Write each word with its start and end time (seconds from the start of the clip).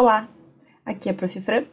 Olá, 0.00 0.26
aqui 0.82 1.10
é 1.10 1.12
a 1.12 1.14
Prof. 1.14 1.38
Fran 1.42 1.66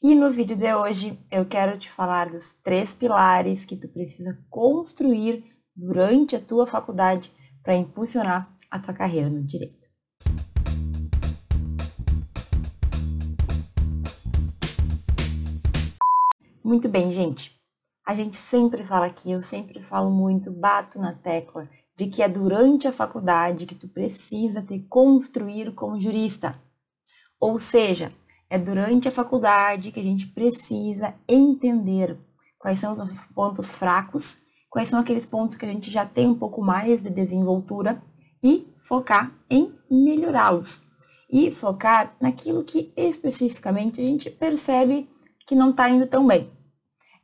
e 0.00 0.14
no 0.14 0.30
vídeo 0.30 0.56
de 0.56 0.72
hoje 0.72 1.18
eu 1.28 1.44
quero 1.44 1.76
te 1.76 1.90
falar 1.90 2.30
dos 2.30 2.52
três 2.62 2.94
pilares 2.94 3.64
que 3.64 3.76
tu 3.76 3.88
precisa 3.88 4.38
construir 4.48 5.44
durante 5.74 6.36
a 6.36 6.40
tua 6.40 6.64
faculdade 6.64 7.32
para 7.60 7.74
impulsionar 7.74 8.54
a 8.70 8.78
tua 8.78 8.94
carreira 8.94 9.28
no 9.28 9.42
direito. 9.42 9.88
Muito 16.62 16.88
bem, 16.88 17.10
gente. 17.10 17.60
A 18.06 18.14
gente 18.14 18.36
sempre 18.36 18.84
fala 18.84 19.06
aqui, 19.06 19.32
eu 19.32 19.42
sempre 19.42 19.82
falo 19.82 20.08
muito, 20.08 20.52
bato 20.52 21.00
na 21.00 21.14
tecla 21.14 21.68
de 21.96 22.06
que 22.06 22.22
é 22.22 22.28
durante 22.28 22.86
a 22.86 22.92
faculdade 22.92 23.66
que 23.66 23.74
tu 23.74 23.88
precisa 23.88 24.62
te 24.62 24.78
construir 24.88 25.74
como 25.74 26.00
jurista. 26.00 26.56
Ou 27.42 27.58
seja, 27.58 28.12
é 28.48 28.56
durante 28.56 29.08
a 29.08 29.10
faculdade 29.10 29.90
que 29.90 29.98
a 29.98 30.02
gente 30.02 30.28
precisa 30.28 31.12
entender 31.28 32.16
quais 32.56 32.78
são 32.78 32.92
os 32.92 32.98
nossos 32.98 33.24
pontos 33.34 33.74
fracos, 33.74 34.36
quais 34.70 34.88
são 34.88 35.00
aqueles 35.00 35.26
pontos 35.26 35.56
que 35.56 35.64
a 35.64 35.68
gente 35.68 35.90
já 35.90 36.06
tem 36.06 36.28
um 36.28 36.36
pouco 36.36 36.62
mais 36.62 37.02
de 37.02 37.10
desenvoltura 37.10 38.00
e 38.40 38.72
focar 38.86 39.32
em 39.50 39.74
melhorá-los. 39.90 40.82
E 41.28 41.50
focar 41.50 42.14
naquilo 42.20 42.62
que 42.62 42.92
especificamente 42.96 44.00
a 44.00 44.04
gente 44.04 44.30
percebe 44.30 45.10
que 45.44 45.56
não 45.56 45.70
está 45.70 45.90
indo 45.90 46.06
tão 46.06 46.24
bem. 46.24 46.48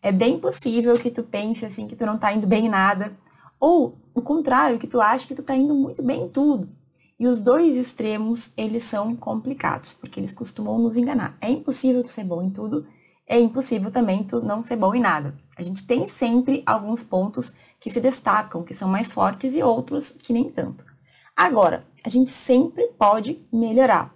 É 0.02 0.10
bem 0.10 0.40
possível 0.40 0.98
que 0.98 1.12
tu 1.12 1.22
pense 1.22 1.64
assim 1.64 1.86
que 1.86 1.94
tu 1.94 2.04
não 2.04 2.16
está 2.16 2.32
indo 2.32 2.46
bem 2.46 2.66
em 2.66 2.68
nada, 2.68 3.16
ou 3.60 3.96
o 4.12 4.20
contrário, 4.20 4.80
que 4.80 4.88
tu 4.88 5.00
acha 5.00 5.28
que 5.28 5.34
tu 5.34 5.42
está 5.42 5.54
indo 5.54 5.76
muito 5.76 6.02
bem 6.02 6.24
em 6.24 6.28
tudo. 6.28 6.76
E 7.18 7.26
os 7.26 7.40
dois 7.40 7.76
extremos, 7.76 8.52
eles 8.56 8.84
são 8.84 9.16
complicados, 9.16 9.92
porque 9.92 10.20
eles 10.20 10.32
costumam 10.32 10.78
nos 10.78 10.96
enganar. 10.96 11.36
É 11.40 11.50
impossível 11.50 12.02
tu 12.02 12.08
ser 12.08 12.22
bom 12.22 12.40
em 12.42 12.50
tudo, 12.50 12.86
é 13.26 13.38
impossível 13.40 13.90
também 13.90 14.22
tu 14.22 14.40
não 14.40 14.62
ser 14.62 14.76
bom 14.76 14.94
em 14.94 15.00
nada. 15.00 15.34
A 15.56 15.62
gente 15.62 15.84
tem 15.84 16.06
sempre 16.06 16.62
alguns 16.64 17.02
pontos 17.02 17.52
que 17.80 17.90
se 17.90 18.00
destacam, 18.00 18.62
que 18.62 18.72
são 18.72 18.88
mais 18.88 19.10
fortes 19.10 19.54
e 19.54 19.62
outros 19.62 20.12
que 20.12 20.32
nem 20.32 20.48
tanto. 20.48 20.86
Agora, 21.36 21.84
a 22.04 22.08
gente 22.08 22.30
sempre 22.30 22.86
pode 22.98 23.44
melhorar. 23.52 24.14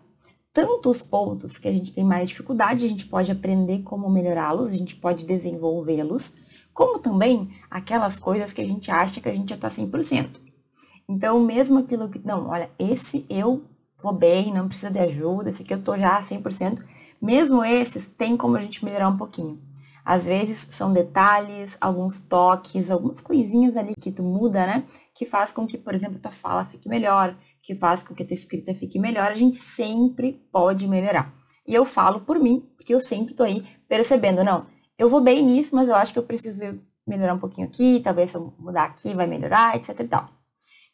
Tanto 0.52 0.88
os 0.88 1.02
pontos 1.02 1.58
que 1.58 1.66
a 1.66 1.72
gente 1.72 1.92
tem 1.92 2.04
mais 2.04 2.28
dificuldade, 2.28 2.86
a 2.86 2.88
gente 2.88 3.06
pode 3.06 3.32
aprender 3.32 3.82
como 3.82 4.08
melhorá-los, 4.08 4.70
a 4.70 4.74
gente 4.74 4.94
pode 4.94 5.24
desenvolvê-los, 5.24 6.32
como 6.72 6.98
também 6.98 7.50
aquelas 7.70 8.18
coisas 8.18 8.52
que 8.52 8.60
a 8.60 8.66
gente 8.66 8.90
acha 8.90 9.20
que 9.20 9.28
a 9.28 9.34
gente 9.34 9.48
já 9.48 9.56
está 9.56 9.68
100%. 9.68 10.51
Então, 11.08 11.40
mesmo 11.40 11.78
aquilo 11.78 12.08
que, 12.08 12.20
não, 12.24 12.48
olha, 12.48 12.70
esse 12.78 13.26
eu 13.28 13.64
vou 13.98 14.12
bem, 14.12 14.52
não 14.52 14.68
precisa 14.68 14.90
de 14.90 14.98
ajuda, 14.98 15.50
esse 15.50 15.62
aqui 15.62 15.74
eu 15.74 15.82
tô 15.82 15.96
já 15.96 16.20
100%, 16.20 16.84
mesmo 17.20 17.64
esses, 17.64 18.06
tem 18.06 18.36
como 18.36 18.56
a 18.56 18.60
gente 18.60 18.84
melhorar 18.84 19.08
um 19.08 19.16
pouquinho. 19.16 19.60
Às 20.04 20.26
vezes 20.26 20.66
são 20.70 20.92
detalhes, 20.92 21.76
alguns 21.80 22.18
toques, 22.18 22.90
algumas 22.90 23.20
coisinhas 23.20 23.76
ali 23.76 23.94
que 23.94 24.10
tu 24.10 24.22
muda, 24.24 24.66
né? 24.66 24.84
Que 25.14 25.24
faz 25.24 25.52
com 25.52 25.64
que, 25.64 25.78
por 25.78 25.94
exemplo, 25.94 26.18
tua 26.18 26.32
fala 26.32 26.64
fique 26.64 26.88
melhor, 26.88 27.36
que 27.62 27.74
faz 27.74 28.02
com 28.02 28.12
que 28.12 28.24
tua 28.24 28.34
escrita 28.34 28.74
fique 28.74 28.98
melhor. 28.98 29.30
A 29.30 29.36
gente 29.36 29.58
sempre 29.58 30.44
pode 30.50 30.88
melhorar. 30.88 31.32
E 31.64 31.72
eu 31.72 31.84
falo 31.84 32.20
por 32.20 32.40
mim, 32.40 32.60
porque 32.76 32.92
eu 32.92 32.98
sempre 32.98 33.34
tô 33.34 33.44
aí 33.44 33.64
percebendo, 33.88 34.42
não, 34.42 34.66
eu 34.98 35.08
vou 35.08 35.20
bem 35.20 35.44
nisso, 35.44 35.76
mas 35.76 35.88
eu 35.88 35.94
acho 35.94 36.12
que 36.12 36.18
eu 36.18 36.24
preciso 36.24 36.80
melhorar 37.06 37.34
um 37.34 37.38
pouquinho 37.38 37.68
aqui, 37.68 38.00
talvez 38.00 38.32
se 38.32 38.36
eu 38.36 38.52
mudar 38.58 38.84
aqui 38.84 39.14
vai 39.14 39.28
melhorar, 39.28 39.76
etc 39.76 40.00
e 40.00 40.08
tal. 40.08 40.41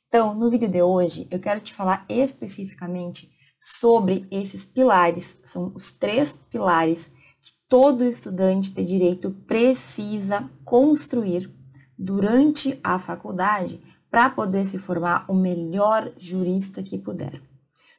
Então, 0.08 0.34
no 0.34 0.50
vídeo 0.50 0.70
de 0.70 0.80
hoje, 0.80 1.28
eu 1.30 1.38
quero 1.38 1.60
te 1.60 1.74
falar 1.74 2.02
especificamente 2.08 3.30
sobre 3.60 4.26
esses 4.30 4.64
pilares, 4.64 5.36
são 5.44 5.70
os 5.74 5.92
três 5.92 6.32
pilares 6.48 7.08
que 7.40 7.52
todo 7.68 8.04
estudante 8.04 8.70
de 8.70 8.82
direito 8.84 9.30
precisa 9.46 10.48
construir 10.64 11.54
durante 11.98 12.80
a 12.82 12.98
faculdade 12.98 13.82
para 14.10 14.30
poder 14.30 14.66
se 14.66 14.78
formar 14.78 15.26
o 15.28 15.34
melhor 15.34 16.10
jurista 16.16 16.82
que 16.82 16.96
puder. 16.96 17.42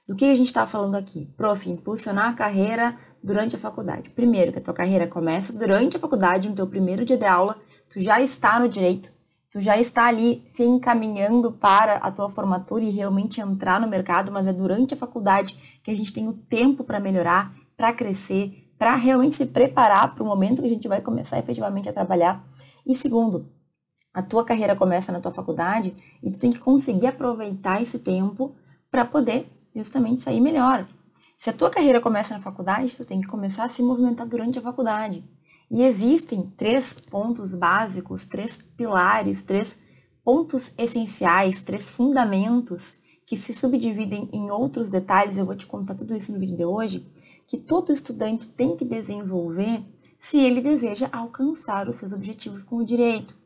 Do 0.07 0.15
que 0.15 0.25
a 0.25 0.33
gente 0.33 0.47
está 0.47 0.65
falando 0.65 0.95
aqui? 0.95 1.31
Prof, 1.37 1.69
impulsionar 1.69 2.29
a 2.29 2.33
carreira 2.33 2.97
durante 3.21 3.55
a 3.55 3.59
faculdade. 3.59 4.09
Primeiro, 4.09 4.51
que 4.51 4.57
a 4.57 4.61
tua 4.63 4.73
carreira 4.73 5.05
começa 5.05 5.53
durante 5.53 5.95
a 5.95 5.99
faculdade, 5.99 6.49
no 6.49 6.55
teu 6.55 6.65
primeiro 6.65 7.05
dia 7.05 7.17
de 7.17 7.25
aula, 7.27 7.55
tu 7.87 7.99
já 7.99 8.19
está 8.19 8.59
no 8.59 8.67
direito, 8.67 9.13
tu 9.51 9.59
já 9.59 9.77
está 9.77 10.07
ali 10.07 10.43
se 10.47 10.63
encaminhando 10.63 11.51
para 11.51 11.95
a 11.95 12.11
tua 12.11 12.29
formatura 12.29 12.83
e 12.83 12.89
realmente 12.89 13.41
entrar 13.41 13.79
no 13.79 13.87
mercado, 13.87 14.31
mas 14.31 14.47
é 14.47 14.53
durante 14.53 14.93
a 14.93 14.97
faculdade 14.97 15.79
que 15.83 15.89
a 15.89 15.95
gente 15.95 16.13
tem 16.13 16.27
o 16.27 16.33
tempo 16.33 16.83
para 16.83 16.99
melhorar, 16.99 17.53
para 17.75 17.93
crescer, 17.93 18.71
para 18.77 18.95
realmente 18.95 19.35
se 19.35 19.45
preparar 19.45 20.13
para 20.13 20.23
o 20.23 20.25
momento 20.25 20.61
que 20.61 20.67
a 20.67 20.69
gente 20.69 20.87
vai 20.87 21.01
começar 21.01 21.39
efetivamente 21.39 21.89
a 21.89 21.93
trabalhar. 21.93 22.47
E 22.85 22.95
segundo, 22.95 23.49
a 24.13 24.21
tua 24.21 24.43
carreira 24.43 24.75
começa 24.75 25.11
na 25.11 25.19
tua 25.19 25.31
faculdade 25.31 25.95
e 26.23 26.31
tu 26.31 26.39
tem 26.39 26.51
que 26.51 26.59
conseguir 26.59 27.07
aproveitar 27.07 27.81
esse 27.81 27.99
tempo 27.99 28.55
para 28.89 29.05
poder 29.05 29.51
justamente 29.75 30.21
sair 30.21 30.41
melhor. 30.41 30.87
Se 31.37 31.49
a 31.49 31.53
tua 31.53 31.69
carreira 31.69 32.01
começa 32.01 32.33
na 32.33 32.41
faculdade, 32.41 32.95
tu 32.95 33.05
tem 33.05 33.21
que 33.21 33.27
começar 33.27 33.63
a 33.63 33.69
se 33.69 33.81
movimentar 33.81 34.27
durante 34.27 34.59
a 34.59 34.61
faculdade. 34.61 35.23
E 35.69 35.83
existem 35.83 36.51
três 36.57 36.93
pontos 36.93 37.53
básicos, 37.53 38.25
três 38.25 38.57
pilares, 38.75 39.41
três 39.43 39.77
pontos 40.23 40.73
essenciais, 40.77 41.61
três 41.61 41.89
fundamentos 41.89 42.95
que 43.25 43.37
se 43.37 43.53
subdividem 43.53 44.27
em 44.33 44.49
outros 44.49 44.89
detalhes, 44.89 45.37
eu 45.37 45.45
vou 45.45 45.55
te 45.55 45.67
contar 45.67 45.93
tudo 45.93 46.15
isso 46.15 46.31
no 46.31 46.39
vídeo 46.39 46.55
de 46.55 46.65
hoje, 46.65 47.07
que 47.45 47.57
todo 47.57 47.93
estudante 47.93 48.47
tem 48.47 48.75
que 48.75 48.83
desenvolver 48.83 49.83
se 50.17 50.39
ele 50.39 50.61
deseja 50.61 51.09
alcançar 51.11 51.87
os 51.87 51.97
seus 51.97 52.11
objetivos 52.11 52.63
com 52.63 52.77
o 52.77 52.85
direito. 52.85 53.37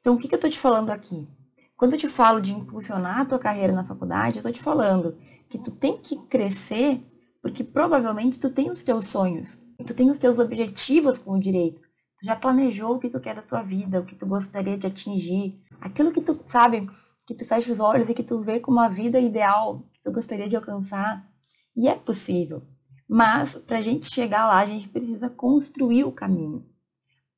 Então, 0.00 0.14
o 0.14 0.18
que, 0.18 0.26
que 0.26 0.34
eu 0.34 0.38
estou 0.38 0.50
te 0.50 0.58
falando 0.58 0.90
aqui? 0.90 1.28
Quando 1.76 1.92
eu 1.92 1.98
te 1.98 2.08
falo 2.08 2.40
de 2.40 2.52
impulsionar 2.52 3.20
a 3.20 3.24
tua 3.24 3.38
carreira 3.38 3.72
na 3.72 3.84
faculdade, 3.84 4.36
eu 4.36 4.40
estou 4.40 4.52
te 4.52 4.60
falando 4.60 5.16
que 5.48 5.58
tu 5.58 5.70
tem 5.70 5.96
que 5.98 6.16
crescer 6.26 7.00
porque 7.42 7.64
provavelmente 7.64 8.38
tu 8.38 8.48
tem 8.48 8.70
os 8.70 8.82
teus 8.84 9.06
sonhos, 9.06 9.58
tu 9.84 9.92
tem 9.92 10.08
os 10.08 10.16
teus 10.16 10.38
objetivos 10.38 11.18
com 11.18 11.32
o 11.32 11.40
direito. 11.40 11.82
Tu 12.16 12.24
já 12.24 12.36
planejou 12.36 12.94
o 12.94 12.98
que 13.00 13.10
tu 13.10 13.18
quer 13.18 13.34
da 13.34 13.42
tua 13.42 13.62
vida, 13.62 14.00
o 14.00 14.04
que 14.04 14.14
tu 14.14 14.24
gostaria 14.24 14.78
de 14.78 14.86
atingir, 14.86 15.60
aquilo 15.80 16.12
que 16.12 16.20
tu 16.20 16.38
sabe, 16.46 16.88
que 17.26 17.34
tu 17.34 17.44
fecha 17.44 17.72
os 17.72 17.80
olhos 17.80 18.08
e 18.08 18.14
que 18.14 18.22
tu 18.22 18.40
vê 18.40 18.60
como 18.60 18.78
a 18.78 18.88
vida 18.88 19.18
ideal 19.18 19.84
que 19.92 20.00
tu 20.00 20.12
gostaria 20.12 20.48
de 20.48 20.54
alcançar. 20.54 21.28
E 21.76 21.88
é 21.88 21.96
possível. 21.96 22.62
Mas 23.08 23.56
para 23.56 23.78
a 23.78 23.80
gente 23.80 24.08
chegar 24.08 24.46
lá, 24.46 24.60
a 24.60 24.64
gente 24.64 24.88
precisa 24.88 25.28
construir 25.28 26.04
o 26.04 26.12
caminho. 26.12 26.64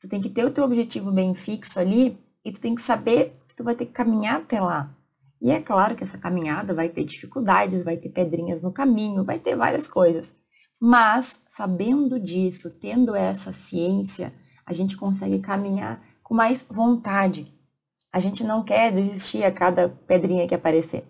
Tu 0.01 0.09
tem 0.09 0.21
que 0.21 0.29
ter 0.29 0.45
o 0.45 0.51
teu 0.51 0.65
objetivo 0.65 1.11
bem 1.11 1.35
fixo 1.35 1.81
ali 1.81 2.19
e 2.45 2.53
tu 2.53 2.61
tem 2.61 2.75
que 2.75 2.83
saber 2.83 3.35
que 3.49 3.57
tu 3.57 3.65
vai 3.65 3.75
ter 3.75 3.87
que 3.87 3.93
caminhar 3.93 4.37
até 4.37 4.61
lá. 4.61 4.95
E 5.45 5.51
é 5.51 5.61
claro 5.61 5.95
que 5.95 6.03
essa 6.03 6.17
caminhada 6.17 6.73
vai 6.73 6.89
ter 6.89 7.05
dificuldades, 7.05 7.85
vai 7.85 7.99
ter 7.99 8.09
pedrinhas 8.09 8.63
no 8.63 8.73
caminho, 8.73 9.23
vai 9.23 9.39
ter 9.39 9.55
várias 9.55 9.87
coisas. 9.87 10.35
Mas, 10.81 11.39
sabendo 11.47 12.19
disso, 12.19 12.71
tendo 12.81 13.15
essa 13.15 13.53
ciência, 13.53 14.33
a 14.65 14.73
gente 14.73 14.97
consegue 14.97 15.39
caminhar 15.41 16.03
com 16.23 16.35
mais 16.35 16.65
vontade. 16.67 17.53
A 18.11 18.19
gente 18.19 18.43
não 18.43 18.65
quer 18.65 18.91
desistir 18.91 19.45
a 19.45 19.53
cada 19.53 19.91
pedrinha 19.91 20.49
que 20.49 20.55
aparecer. 20.55 21.07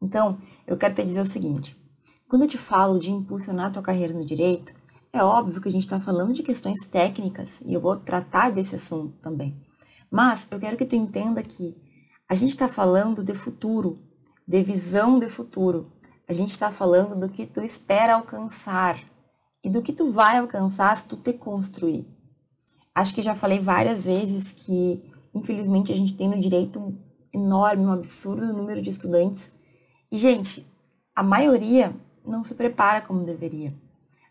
Então, 0.00 0.38
eu 0.66 0.78
quero 0.78 0.94
te 0.94 1.04
dizer 1.04 1.20
o 1.20 1.26
seguinte: 1.26 1.76
quando 2.26 2.42
eu 2.42 2.48
te 2.48 2.56
falo 2.56 2.98
de 2.98 3.12
impulsionar 3.12 3.66
a 3.66 3.70
tua 3.70 3.82
carreira 3.82 4.14
no 4.14 4.24
direito, 4.24 4.72
é 5.12 5.22
óbvio 5.22 5.60
que 5.60 5.68
a 5.68 5.72
gente 5.72 5.84
está 5.84 6.00
falando 6.00 6.32
de 6.32 6.42
questões 6.42 6.86
técnicas 6.86 7.60
e 7.66 7.74
eu 7.74 7.82
vou 7.82 7.96
tratar 7.96 8.50
desse 8.50 8.76
assunto 8.76 9.18
também. 9.20 9.60
Mas 10.10 10.48
eu 10.50 10.58
quero 10.58 10.78
que 10.78 10.86
tu 10.86 10.96
entenda 10.96 11.42
que 11.42 11.76
a 12.28 12.34
gente 12.34 12.50
está 12.50 12.68
falando 12.68 13.24
de 13.24 13.34
futuro, 13.34 13.98
de 14.46 14.62
visão 14.62 15.18
de 15.18 15.30
futuro. 15.30 15.90
A 16.28 16.34
gente 16.34 16.50
está 16.50 16.70
falando 16.70 17.18
do 17.18 17.28
que 17.28 17.46
tu 17.46 17.62
espera 17.62 18.14
alcançar 18.14 19.02
e 19.64 19.70
do 19.70 19.80
que 19.80 19.94
tu 19.94 20.10
vai 20.10 20.36
alcançar 20.36 20.94
se 20.96 21.04
tu 21.04 21.16
te 21.16 21.32
construir. 21.32 22.06
Acho 22.94 23.14
que 23.14 23.22
já 23.22 23.34
falei 23.34 23.60
várias 23.60 24.04
vezes 24.04 24.52
que, 24.52 25.02
infelizmente, 25.34 25.90
a 25.90 25.96
gente 25.96 26.14
tem 26.14 26.28
no 26.28 26.38
direito 26.38 26.78
um 26.78 26.98
enorme, 27.32 27.86
um 27.86 27.92
absurdo 27.92 28.52
número 28.52 28.82
de 28.82 28.90
estudantes. 28.90 29.50
E, 30.12 30.18
gente, 30.18 30.66
a 31.16 31.22
maioria 31.22 31.94
não 32.26 32.44
se 32.44 32.54
prepara 32.54 33.00
como 33.00 33.24
deveria. 33.24 33.72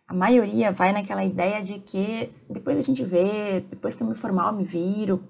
A 0.07 0.13
maioria 0.13 0.71
vai 0.71 0.93
naquela 0.93 1.25
ideia 1.25 1.63
de 1.63 1.79
que 1.79 2.31
depois 2.50 2.77
a 2.77 2.81
gente 2.81 3.03
vê, 3.03 3.61
depois 3.61 3.95
que 3.95 4.03
eu 4.03 4.07
me 4.07 4.15
formar 4.15 4.51
eu 4.51 4.57
me 4.57 4.63
viro. 4.63 5.23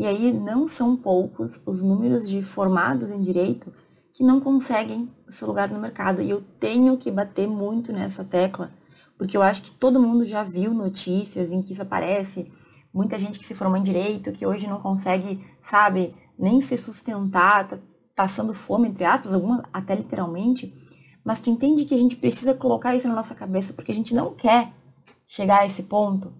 E 0.00 0.06
aí 0.06 0.32
não 0.32 0.66
são 0.66 0.96
poucos 0.96 1.60
os 1.66 1.82
números 1.82 2.26
de 2.26 2.40
formados 2.40 3.10
em 3.10 3.20
direito 3.20 3.70
que 4.14 4.24
não 4.24 4.40
conseguem 4.40 5.10
o 5.28 5.30
seu 5.30 5.46
lugar 5.46 5.70
no 5.70 5.78
mercado. 5.78 6.22
E 6.22 6.30
eu 6.30 6.40
tenho 6.58 6.96
que 6.96 7.10
bater 7.10 7.46
muito 7.46 7.92
nessa 7.92 8.24
tecla, 8.24 8.72
porque 9.18 9.36
eu 9.36 9.42
acho 9.42 9.60
que 9.60 9.70
todo 9.70 10.00
mundo 10.00 10.24
já 10.24 10.42
viu 10.42 10.72
notícias 10.72 11.52
em 11.52 11.60
que 11.60 11.74
isso 11.74 11.82
aparece. 11.82 12.50
Muita 12.94 13.18
gente 13.18 13.38
que 13.38 13.46
se 13.46 13.54
formou 13.54 13.76
em 13.76 13.82
direito, 13.82 14.32
que 14.32 14.46
hoje 14.46 14.66
não 14.66 14.80
consegue, 14.80 15.44
sabe, 15.62 16.14
nem 16.38 16.62
se 16.62 16.78
sustentar, 16.78 17.68
tá 17.68 17.78
passando 18.16 18.54
fome, 18.54 18.88
entre 18.88 19.04
aspas, 19.04 19.34
algumas 19.34 19.60
até 19.70 19.94
literalmente. 19.94 20.74
mas 21.22 21.40
tu 21.40 21.50
entende 21.50 21.84
que 21.84 21.94
a 21.94 21.98
gente 21.98 22.16
precisa 22.16 22.54
colocar 22.54 22.96
isso 22.96 23.06
na 23.06 23.14
nossa 23.14 23.34
cabeça 23.34 23.74
porque 23.74 23.92
a 23.92 23.94
gente 23.94 24.14
não 24.14 24.32
quer 24.32 24.72
chegar 25.26 25.58
a 25.58 25.66
esse 25.66 25.82
ponto. 25.82 26.32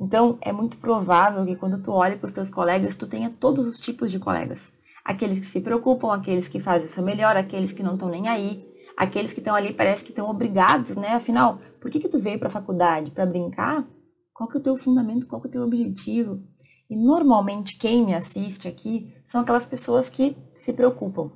Então, 0.00 0.38
é 0.42 0.52
muito 0.52 0.76
provável 0.78 1.44
que 1.46 1.56
quando 1.56 1.82
tu 1.82 1.90
olhe 1.90 2.16
para 2.16 2.26
os 2.26 2.32
teus 2.32 2.50
colegas, 2.50 2.94
tu 2.94 3.06
tenha 3.06 3.30
todos 3.30 3.66
os 3.66 3.80
tipos 3.80 4.10
de 4.10 4.18
colegas. 4.18 4.72
Aqueles 5.04 5.38
que 5.38 5.46
se 5.46 5.60
preocupam, 5.60 6.12
aqueles 6.12 6.48
que 6.48 6.60
fazem 6.60 6.88
seu 6.88 7.02
melhor, 7.02 7.36
aqueles 7.36 7.72
que 7.72 7.82
não 7.82 7.94
estão 7.94 8.08
nem 8.08 8.28
aí, 8.28 8.66
aqueles 8.96 9.32
que 9.32 9.40
estão 9.40 9.54
ali 9.54 9.72
parece 9.72 10.02
que 10.02 10.10
estão 10.10 10.28
obrigados, 10.28 10.96
né? 10.96 11.14
Afinal, 11.14 11.60
por 11.80 11.90
que 11.90 12.00
que 12.00 12.08
tu 12.08 12.18
veio 12.18 12.38
para 12.38 12.48
a 12.48 12.50
faculdade? 12.50 13.10
Para 13.10 13.24
brincar? 13.24 13.86
Qual 14.34 14.48
que 14.48 14.56
é 14.56 14.60
o 14.60 14.62
teu 14.62 14.76
fundamento? 14.76 15.26
Qual 15.26 15.40
que 15.40 15.46
é 15.46 15.50
o 15.50 15.52
teu 15.52 15.62
objetivo? 15.62 16.42
E 16.90 16.96
normalmente 16.96 17.76
quem 17.76 18.04
me 18.04 18.14
assiste 18.14 18.68
aqui 18.68 19.14
são 19.24 19.40
aquelas 19.40 19.64
pessoas 19.64 20.08
que 20.08 20.36
se 20.54 20.72
preocupam. 20.72 21.30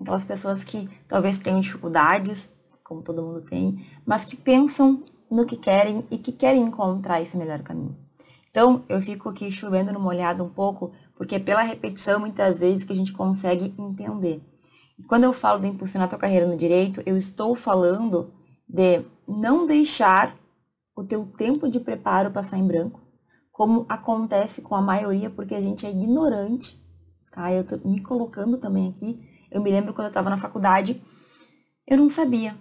Aquelas 0.00 0.24
pessoas 0.24 0.64
que 0.64 0.88
talvez 1.06 1.38
tenham 1.38 1.60
dificuldades, 1.60 2.50
como 2.82 3.02
todo 3.02 3.22
mundo 3.22 3.42
tem, 3.42 3.84
mas 4.04 4.24
que 4.24 4.36
pensam 4.36 5.04
no 5.32 5.46
que 5.46 5.56
querem 5.56 6.06
e 6.10 6.18
que 6.18 6.30
querem 6.30 6.62
encontrar 6.62 7.20
esse 7.22 7.36
melhor 7.36 7.62
caminho. 7.62 7.96
Então, 8.50 8.84
eu 8.86 9.00
fico 9.00 9.30
aqui 9.30 9.50
chovendo 9.50 9.92
no 9.92 9.98
molhado 9.98 10.44
um 10.44 10.50
pouco, 10.50 10.92
porque 11.16 11.36
é 11.36 11.38
pela 11.38 11.62
repetição, 11.62 12.20
muitas 12.20 12.58
vezes, 12.58 12.84
que 12.84 12.92
a 12.92 12.96
gente 12.96 13.14
consegue 13.14 13.74
entender. 13.78 14.42
E 14.98 15.04
quando 15.04 15.24
eu 15.24 15.32
falo 15.32 15.60
de 15.60 15.68
impulsionar 15.68 16.06
a 16.06 16.10
tua 16.10 16.18
carreira 16.18 16.46
no 16.46 16.54
direito, 16.54 17.02
eu 17.06 17.16
estou 17.16 17.54
falando 17.56 18.30
de 18.68 19.02
não 19.26 19.64
deixar 19.64 20.36
o 20.94 21.02
teu 21.02 21.24
tempo 21.24 21.66
de 21.66 21.80
preparo 21.80 22.30
passar 22.30 22.58
em 22.58 22.66
branco, 22.66 23.00
como 23.50 23.86
acontece 23.88 24.60
com 24.60 24.74
a 24.74 24.82
maioria, 24.82 25.30
porque 25.30 25.54
a 25.54 25.60
gente 25.62 25.86
é 25.86 25.90
ignorante, 25.90 26.78
tá? 27.32 27.50
Eu 27.50 27.64
tô 27.64 27.78
me 27.88 28.02
colocando 28.02 28.58
também 28.58 28.88
aqui. 28.88 29.18
Eu 29.50 29.62
me 29.62 29.70
lembro 29.70 29.94
quando 29.94 30.06
eu 30.06 30.10
estava 30.10 30.28
na 30.28 30.36
faculdade, 30.36 31.02
eu 31.86 31.96
não 31.96 32.10
sabia 32.10 32.54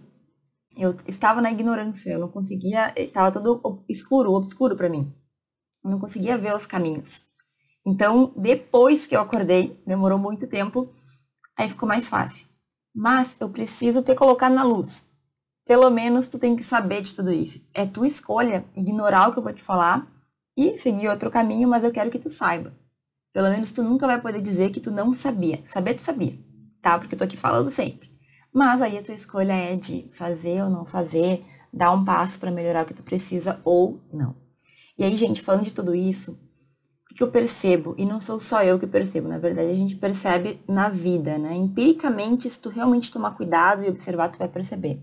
eu 0.75 0.95
estava 1.07 1.41
na 1.41 1.51
ignorância, 1.51 2.11
eu 2.11 2.19
não 2.19 2.29
conseguia, 2.29 2.93
estava 2.95 3.31
tudo 3.31 3.83
escuro, 3.89 4.31
obscuro 4.31 4.75
para 4.75 4.89
mim. 4.89 5.13
Eu 5.83 5.91
não 5.91 5.99
conseguia 5.99 6.37
ver 6.37 6.55
os 6.55 6.65
caminhos. 6.65 7.23
Então, 7.85 8.31
depois 8.37 9.07
que 9.07 9.15
eu 9.15 9.21
acordei, 9.21 9.81
demorou 9.85 10.19
muito 10.19 10.47
tempo, 10.47 10.93
aí 11.57 11.67
ficou 11.67 11.87
mais 11.87 12.07
fácil. 12.07 12.47
Mas 12.93 13.35
eu 13.39 13.49
preciso 13.49 14.03
ter 14.03 14.15
colocado 14.15 14.53
na 14.53 14.63
luz. 14.63 15.05
Pelo 15.65 15.89
menos 15.89 16.27
tu 16.27 16.37
tem 16.37 16.55
que 16.55 16.63
saber 16.63 17.01
de 17.01 17.15
tudo 17.15 17.31
isso. 17.31 17.65
É 17.73 17.85
tua 17.85 18.07
escolha 18.07 18.65
ignorar 18.75 19.29
o 19.29 19.33
que 19.33 19.39
eu 19.39 19.43
vou 19.43 19.53
te 19.53 19.63
falar 19.63 20.07
e 20.57 20.77
seguir 20.77 21.07
outro 21.07 21.31
caminho, 21.31 21.67
mas 21.67 21.83
eu 21.83 21.91
quero 21.91 22.11
que 22.11 22.19
tu 22.19 22.29
saiba. 22.29 22.73
Pelo 23.33 23.49
menos 23.49 23.71
tu 23.71 23.81
nunca 23.81 24.05
vai 24.05 24.21
poder 24.21 24.41
dizer 24.41 24.71
que 24.71 24.81
tu 24.81 24.91
não 24.91 25.13
sabia. 25.13 25.61
Saber 25.65 25.93
tu 25.93 26.01
sabia, 26.01 26.37
tá? 26.81 26.99
Porque 26.99 27.15
eu 27.15 27.17
tô 27.17 27.23
aqui 27.23 27.37
falando 27.37 27.71
sempre. 27.71 28.10
Mas 28.53 28.81
aí 28.81 28.97
a 28.97 29.01
tua 29.01 29.15
escolha 29.15 29.53
é 29.53 29.75
de 29.75 30.09
fazer 30.11 30.63
ou 30.63 30.69
não 30.69 30.85
fazer, 30.85 31.43
dar 31.71 31.91
um 31.91 32.03
passo 32.03 32.37
para 32.37 32.51
melhorar 32.51 32.83
o 32.83 32.85
que 32.85 32.93
tu 32.93 33.03
precisa 33.03 33.59
ou 33.63 34.01
não. 34.11 34.35
E 34.97 35.03
aí, 35.03 35.15
gente, 35.15 35.41
falando 35.41 35.63
de 35.63 35.73
tudo 35.73 35.95
isso, 35.95 36.37
o 37.11 37.15
que 37.15 37.23
eu 37.23 37.31
percebo, 37.31 37.95
e 37.97 38.05
não 38.05 38.19
sou 38.19 38.39
só 38.39 38.63
eu 38.63 38.77
que 38.77 38.85
percebo, 38.85 39.27
na 39.27 39.37
verdade, 39.37 39.69
a 39.69 39.73
gente 39.73 39.95
percebe 39.95 40.61
na 40.67 40.89
vida, 40.89 41.37
né? 41.37 41.55
Empiricamente, 41.55 42.49
se 42.49 42.59
tu 42.59 42.69
realmente 42.69 43.11
tomar 43.11 43.31
cuidado 43.31 43.83
e 43.83 43.89
observar, 43.89 44.29
tu 44.29 44.37
vai 44.37 44.47
perceber. 44.47 45.01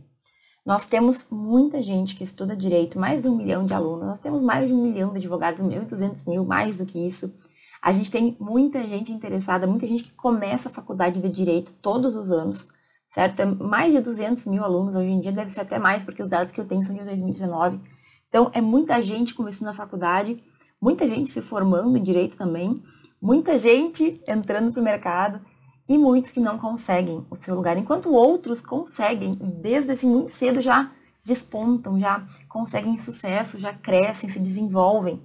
Nós 0.64 0.84
temos 0.84 1.26
muita 1.30 1.82
gente 1.82 2.14
que 2.14 2.22
estuda 2.22 2.54
direito, 2.54 2.98
mais 2.98 3.22
de 3.22 3.28
um 3.28 3.36
milhão 3.36 3.64
de 3.64 3.72
alunos, 3.72 4.06
nós 4.06 4.20
temos 4.20 4.42
mais 4.42 4.68
de 4.68 4.74
um 4.74 4.82
milhão 4.82 5.10
de 5.10 5.18
advogados, 5.18 5.62
1.200 5.62 6.28
mil, 6.28 6.44
mais 6.44 6.76
do 6.76 6.84
que 6.84 6.98
isso. 6.98 7.32
A 7.80 7.90
gente 7.92 8.10
tem 8.10 8.36
muita 8.38 8.86
gente 8.86 9.12
interessada, 9.12 9.66
muita 9.66 9.86
gente 9.86 10.04
que 10.04 10.12
começa 10.12 10.68
a 10.68 10.72
faculdade 10.72 11.20
de 11.20 11.28
direito 11.28 11.72
todos 11.80 12.14
os 12.14 12.30
anos 12.30 12.68
certo? 13.08 13.40
É 13.40 13.44
mais 13.46 13.92
de 13.92 14.00
200 14.00 14.46
mil 14.46 14.62
alunos, 14.62 14.94
hoje 14.94 15.10
em 15.10 15.20
dia 15.20 15.32
deve 15.32 15.50
ser 15.50 15.62
até 15.62 15.78
mais, 15.78 16.04
porque 16.04 16.22
os 16.22 16.28
dados 16.28 16.52
que 16.52 16.60
eu 16.60 16.66
tenho 16.66 16.84
são 16.84 16.94
de 16.94 17.04
2019. 17.04 17.80
Então, 18.28 18.50
é 18.52 18.60
muita 18.60 19.00
gente 19.00 19.34
começando 19.34 19.68
a 19.68 19.74
faculdade, 19.74 20.42
muita 20.80 21.06
gente 21.06 21.30
se 21.30 21.40
formando 21.40 21.96
em 21.96 22.02
direito 22.02 22.36
também, 22.36 22.82
muita 23.20 23.56
gente 23.56 24.22
entrando 24.28 24.70
para 24.70 24.80
o 24.80 24.84
mercado 24.84 25.40
e 25.88 25.96
muitos 25.96 26.30
que 26.30 26.38
não 26.38 26.58
conseguem 26.58 27.26
o 27.30 27.36
seu 27.36 27.54
lugar, 27.54 27.78
enquanto 27.78 28.12
outros 28.12 28.60
conseguem 28.60 29.38
e 29.40 29.46
desde 29.46 29.92
assim 29.92 30.08
muito 30.08 30.30
cedo 30.30 30.60
já 30.60 30.92
despontam, 31.24 31.98
já 31.98 32.26
conseguem 32.48 32.96
sucesso, 32.96 33.58
já 33.58 33.72
crescem, 33.72 34.28
se 34.28 34.38
desenvolvem. 34.38 35.22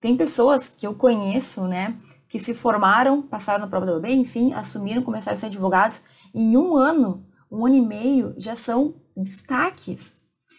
Tem 0.00 0.16
pessoas 0.16 0.68
que 0.68 0.86
eu 0.86 0.94
conheço, 0.94 1.66
né, 1.66 1.96
que 2.28 2.38
se 2.38 2.54
formaram, 2.54 3.22
passaram 3.22 3.60
na 3.60 3.66
prova 3.66 3.86
da 3.86 3.92
OAB, 3.92 4.06
enfim, 4.06 4.52
assumiram, 4.52 5.02
começaram 5.02 5.36
a 5.36 5.40
ser 5.40 5.46
advogados 5.46 6.00
em 6.34 6.56
um 6.56 6.76
ano, 6.76 7.26
um 7.50 7.66
ano 7.66 7.74
e 7.76 7.80
meio, 7.80 8.34
já 8.36 8.54
são 8.54 8.94
destaques. 9.16 10.16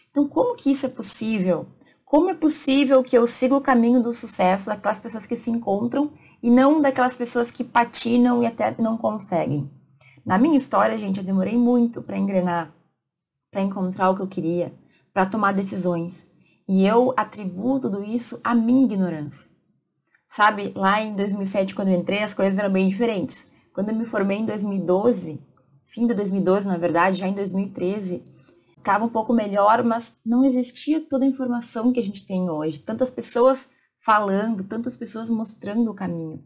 Então, 0.10 0.28
como 0.28 0.56
que 0.56 0.72
isso 0.72 0.86
é 0.86 0.90
possível? 0.90 1.68
Como 2.04 2.30
é 2.30 2.34
possível 2.34 3.02
que 3.02 3.18
eu 3.18 3.26
siga 3.26 3.56
o 3.56 3.62
caminho 3.62 4.04
do 4.04 4.14
sucesso 4.14 4.66
daquelas 4.66 5.00
pessoas 5.00 5.26
que 5.26 5.36
se 5.36 5.50
encontram 5.50 6.12
e 6.44 6.52
não 6.52 6.82
daquelas 6.82 7.16
pessoas 7.16 7.50
que 7.50 7.64
patinam 7.64 8.44
e 8.44 8.46
até 8.46 8.76
não 8.78 8.98
conseguem? 8.98 9.72
Na 10.26 10.38
minha 10.38 10.58
história, 10.58 10.98
gente, 10.98 11.20
eu 11.20 11.24
demorei 11.24 11.58
muito 11.58 12.02
para 12.02 12.18
engrenar, 12.18 12.76
para 13.50 13.62
encontrar 13.62 14.10
o 14.10 14.16
que 14.16 14.22
eu 14.22 14.28
queria, 14.28 14.74
para 15.14 15.26
tomar 15.26 15.54
decisões. 15.54 16.28
E 16.68 16.86
eu 16.86 17.14
atribuo 17.18 17.80
tudo 17.80 18.04
isso 18.04 18.40
à 18.44 18.54
minha 18.54 18.84
ignorância. 18.84 19.50
Sabe, 20.30 20.74
lá 20.76 21.02
em 21.02 21.16
2007, 21.16 21.74
quando 21.74 21.90
eu 21.90 21.98
entrei, 21.98 22.24
as 22.24 22.34
coisas 22.34 22.58
eram 22.58 22.72
bem 22.72 22.88
diferentes. 22.88 23.46
Quando 23.74 23.90
eu 23.90 23.96
me 23.96 24.06
formei 24.06 24.38
em 24.38 24.46
2012, 24.46 25.42
fim 25.92 26.08
de 26.08 26.14
2012, 26.14 26.68
na 26.68 26.78
verdade, 26.78 27.18
já 27.18 27.28
em 27.28 27.34
2013, 27.34 28.24
estava 28.78 29.06
um 29.06 29.10
pouco 29.10 29.34
melhor, 29.34 29.84
mas 29.84 30.16
não 30.26 30.44
existia 30.46 31.02
toda 31.02 31.26
a 31.26 31.28
informação 31.28 31.92
que 31.92 32.00
a 32.00 32.04
gente 32.04 32.26
tem 32.26 32.50
hoje. 32.50 32.80
Tantas 32.80 33.12
pessoas 33.12 33.68
falando, 34.04 34.64
tantas 34.64 34.98
pessoas 34.98 35.30
mostrando 35.30 35.92
o 35.92 35.94
caminho. 35.94 36.44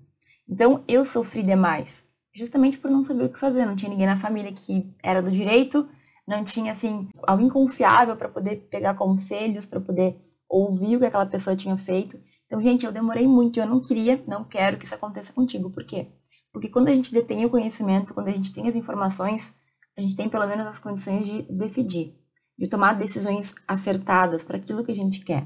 Então, 0.50 0.84
eu 0.88 1.06
sofri 1.06 1.44
demais, 1.44 2.04
justamente 2.34 2.78
por 2.78 2.90
não 2.90 3.04
saber 3.04 3.26
o 3.26 3.30
que 3.30 3.40
fazer. 3.40 3.66
Não 3.66 3.76
tinha 3.76 3.90
ninguém 3.90 4.08
na 4.08 4.18
família 4.18 4.52
que 4.52 4.92
era 5.02 5.22
do 5.22 5.32
direito, 5.32 5.88
não 6.28 6.44
tinha, 6.44 6.72
assim, 6.72 7.08
alguém 7.26 7.48
confiável 7.48 8.16
para 8.16 8.28
poder 8.28 8.68
pegar 8.70 8.96
conselhos, 8.96 9.68
para 9.68 9.80
poder 9.80 10.18
ouvir 10.50 10.96
o 10.96 11.00
que 11.00 11.06
aquela 11.06 11.26
pessoa 11.26 11.56
tinha 11.56 11.78
feito. 11.78 12.20
Então, 12.46 12.60
gente, 12.60 12.86
eu 12.86 12.92
demorei 12.92 13.28
muito, 13.28 13.60
eu 13.60 13.66
não 13.66 13.80
queria, 13.80 14.24
não 14.28 14.44
quero 14.44 14.78
que 14.78 14.86
isso 14.86 14.96
aconteça 14.96 15.32
contigo. 15.34 15.70
Por 15.70 15.86
quê? 15.86 16.08
Porque 16.56 16.70
quando 16.70 16.88
a 16.88 16.96
gente 16.96 17.12
detém 17.12 17.44
o 17.44 17.50
conhecimento, 17.50 18.14
quando 18.14 18.30
a 18.30 18.32
gente 18.32 18.54
tem 18.54 18.66
as 18.66 18.78
informações, 18.78 19.54
a 19.98 20.00
gente 20.00 20.16
tem 20.16 20.30
pelo 20.30 20.48
menos 20.48 20.66
as 20.66 20.80
condições 20.80 21.26
de 21.26 21.42
decidir, 21.52 22.16
de 22.58 22.70
tomar 22.70 22.94
decisões 22.94 23.54
acertadas 23.68 24.42
para 24.42 24.56
aquilo 24.56 24.82
que 24.82 24.94
a 24.94 24.96
gente 24.96 25.20
quer. 25.20 25.46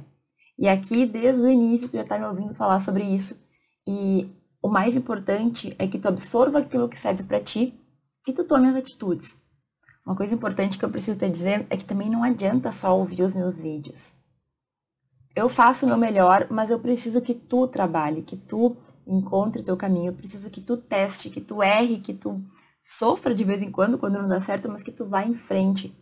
E 0.56 0.68
aqui, 0.68 1.08
desde 1.08 1.42
o 1.42 1.50
início, 1.50 1.90
tu 1.90 1.94
já 1.94 2.04
está 2.04 2.20
me 2.20 2.26
ouvindo 2.26 2.54
falar 2.54 2.80
sobre 2.80 3.04
isso. 3.04 3.36
E 3.88 4.30
o 4.62 4.70
mais 4.70 4.96
importante 4.96 5.76
é 5.80 5.88
que 5.88 5.98
tu 5.98 6.08
absorva 6.08 6.60
aquilo 6.60 6.88
que 6.88 7.00
serve 7.00 7.24
para 7.24 7.40
ti 7.40 7.74
e 8.28 8.32
tu 8.32 8.44
tome 8.44 8.70
as 8.70 8.76
atitudes. 8.76 9.36
Uma 10.06 10.16
coisa 10.16 10.36
importante 10.36 10.78
que 10.78 10.86
eu 10.86 10.92
preciso 10.92 11.18
te 11.18 11.28
dizer 11.28 11.66
é 11.72 11.76
que 11.76 11.86
também 11.86 12.08
não 12.08 12.24
adianta 12.24 12.72
só 12.72 12.96
ouvir 12.96 13.24
os 13.24 13.34
meus 13.34 13.60
vídeos. 13.60 14.14
Eu 15.36 15.50
faço 15.50 15.88
o 15.88 15.90
meu 15.90 15.98
melhor, 15.98 16.46
mas 16.52 16.70
eu 16.70 16.80
preciso 16.80 17.20
que 17.20 17.34
tu 17.34 17.68
trabalhe, 17.68 18.22
que 18.22 18.38
tu 18.38 18.78
encontre 19.10 19.62
o 19.62 19.66
teu 19.66 19.76
caminho. 19.76 20.08
Eu 20.08 20.14
preciso 20.14 20.50
que 20.50 20.62
tu 20.62 20.78
teste, 20.78 21.30
que 21.30 21.42
tu 21.42 21.62
erre, 21.62 22.00
que 22.00 22.14
tu 22.14 22.42
sofra 22.84 23.34
de 23.34 23.44
vez 23.44 23.62
em 23.62 23.72
quando, 23.72 23.98
quando 23.98 24.22
não 24.22 24.30
dá 24.30 24.40
certo, 24.40 24.70
mas 24.70 24.84
que 24.84 24.92
tu 24.92 25.06
vá 25.06 25.24
em 25.24 25.36
frente. 25.36 25.96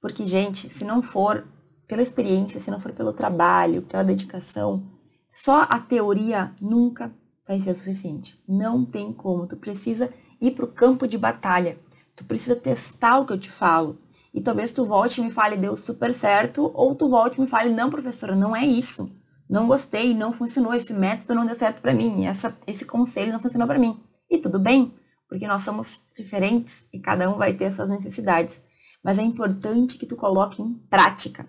Porque, 0.00 0.24
gente, 0.24 0.68
se 0.68 0.84
não 0.84 1.02
for 1.02 1.46
pela 1.86 2.02
experiência, 2.02 2.60
se 2.60 2.70
não 2.70 2.80
for 2.80 2.92
pelo 2.92 3.12
trabalho, 3.12 3.82
pela 3.82 4.04
dedicação, 4.04 4.90
só 5.30 5.62
a 5.62 5.78
teoria 5.78 6.54
nunca 6.60 7.14
vai 7.46 7.58
ser 7.60 7.74
suficiente. 7.74 8.40
Não 8.48 8.84
tem 8.84 9.12
como. 9.12 9.46
Tu 9.46 9.56
precisa 9.56 10.12
ir 10.40 10.52
para 10.52 10.64
o 10.64 10.72
campo 10.72 11.06
de 11.06 11.16
batalha. 11.16 11.78
Tu 12.14 12.24
precisa 12.24 12.56
testar 12.56 13.18
o 13.18 13.26
que 13.26 13.32
eu 13.32 13.38
te 13.38 13.50
falo. 13.50 13.98
E 14.34 14.40
talvez 14.40 14.72
tu 14.72 14.84
volte 14.84 15.20
e 15.20 15.24
me 15.24 15.30
fale, 15.30 15.56
deu 15.56 15.76
super 15.76 16.14
certo, 16.14 16.70
ou 16.74 16.94
tu 16.94 17.08
volte 17.08 17.36
e 17.36 17.40
me 17.40 17.46
fale, 17.46 17.70
não, 17.70 17.90
professora, 17.90 18.34
não 18.34 18.56
é 18.56 18.64
isso 18.64 19.10
não 19.48 19.66
gostei, 19.66 20.14
não 20.14 20.32
funcionou, 20.32 20.74
esse 20.74 20.92
método 20.92 21.34
não 21.34 21.46
deu 21.46 21.54
certo 21.54 21.80
para 21.80 21.92
mim, 21.92 22.24
essa, 22.24 22.56
esse 22.66 22.84
conselho 22.84 23.32
não 23.32 23.40
funcionou 23.40 23.68
para 23.68 23.78
mim. 23.78 24.00
E 24.30 24.38
tudo 24.38 24.58
bem, 24.58 24.94
porque 25.28 25.46
nós 25.46 25.62
somos 25.62 26.00
diferentes 26.14 26.84
e 26.92 26.98
cada 26.98 27.28
um 27.30 27.36
vai 27.36 27.52
ter 27.52 27.66
as 27.66 27.74
suas 27.74 27.90
necessidades. 27.90 28.60
Mas 29.02 29.18
é 29.18 29.22
importante 29.22 29.98
que 29.98 30.06
tu 30.06 30.16
coloque 30.16 30.62
em 30.62 30.74
prática. 30.88 31.46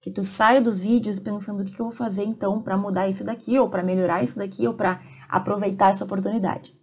Que 0.00 0.10
tu 0.10 0.24
saia 0.24 0.60
dos 0.60 0.80
vídeos 0.80 1.18
pensando 1.18 1.62
o 1.62 1.64
que 1.64 1.80
eu 1.80 1.86
vou 1.86 1.92
fazer 1.92 2.24
então 2.24 2.60
para 2.62 2.76
mudar 2.76 3.08
isso 3.08 3.24
daqui, 3.24 3.58
ou 3.58 3.68
para 3.68 3.82
melhorar 3.82 4.22
isso 4.22 4.38
daqui, 4.38 4.66
ou 4.66 4.74
para 4.74 5.00
aproveitar 5.28 5.90
essa 5.90 6.04
oportunidade. 6.04 6.74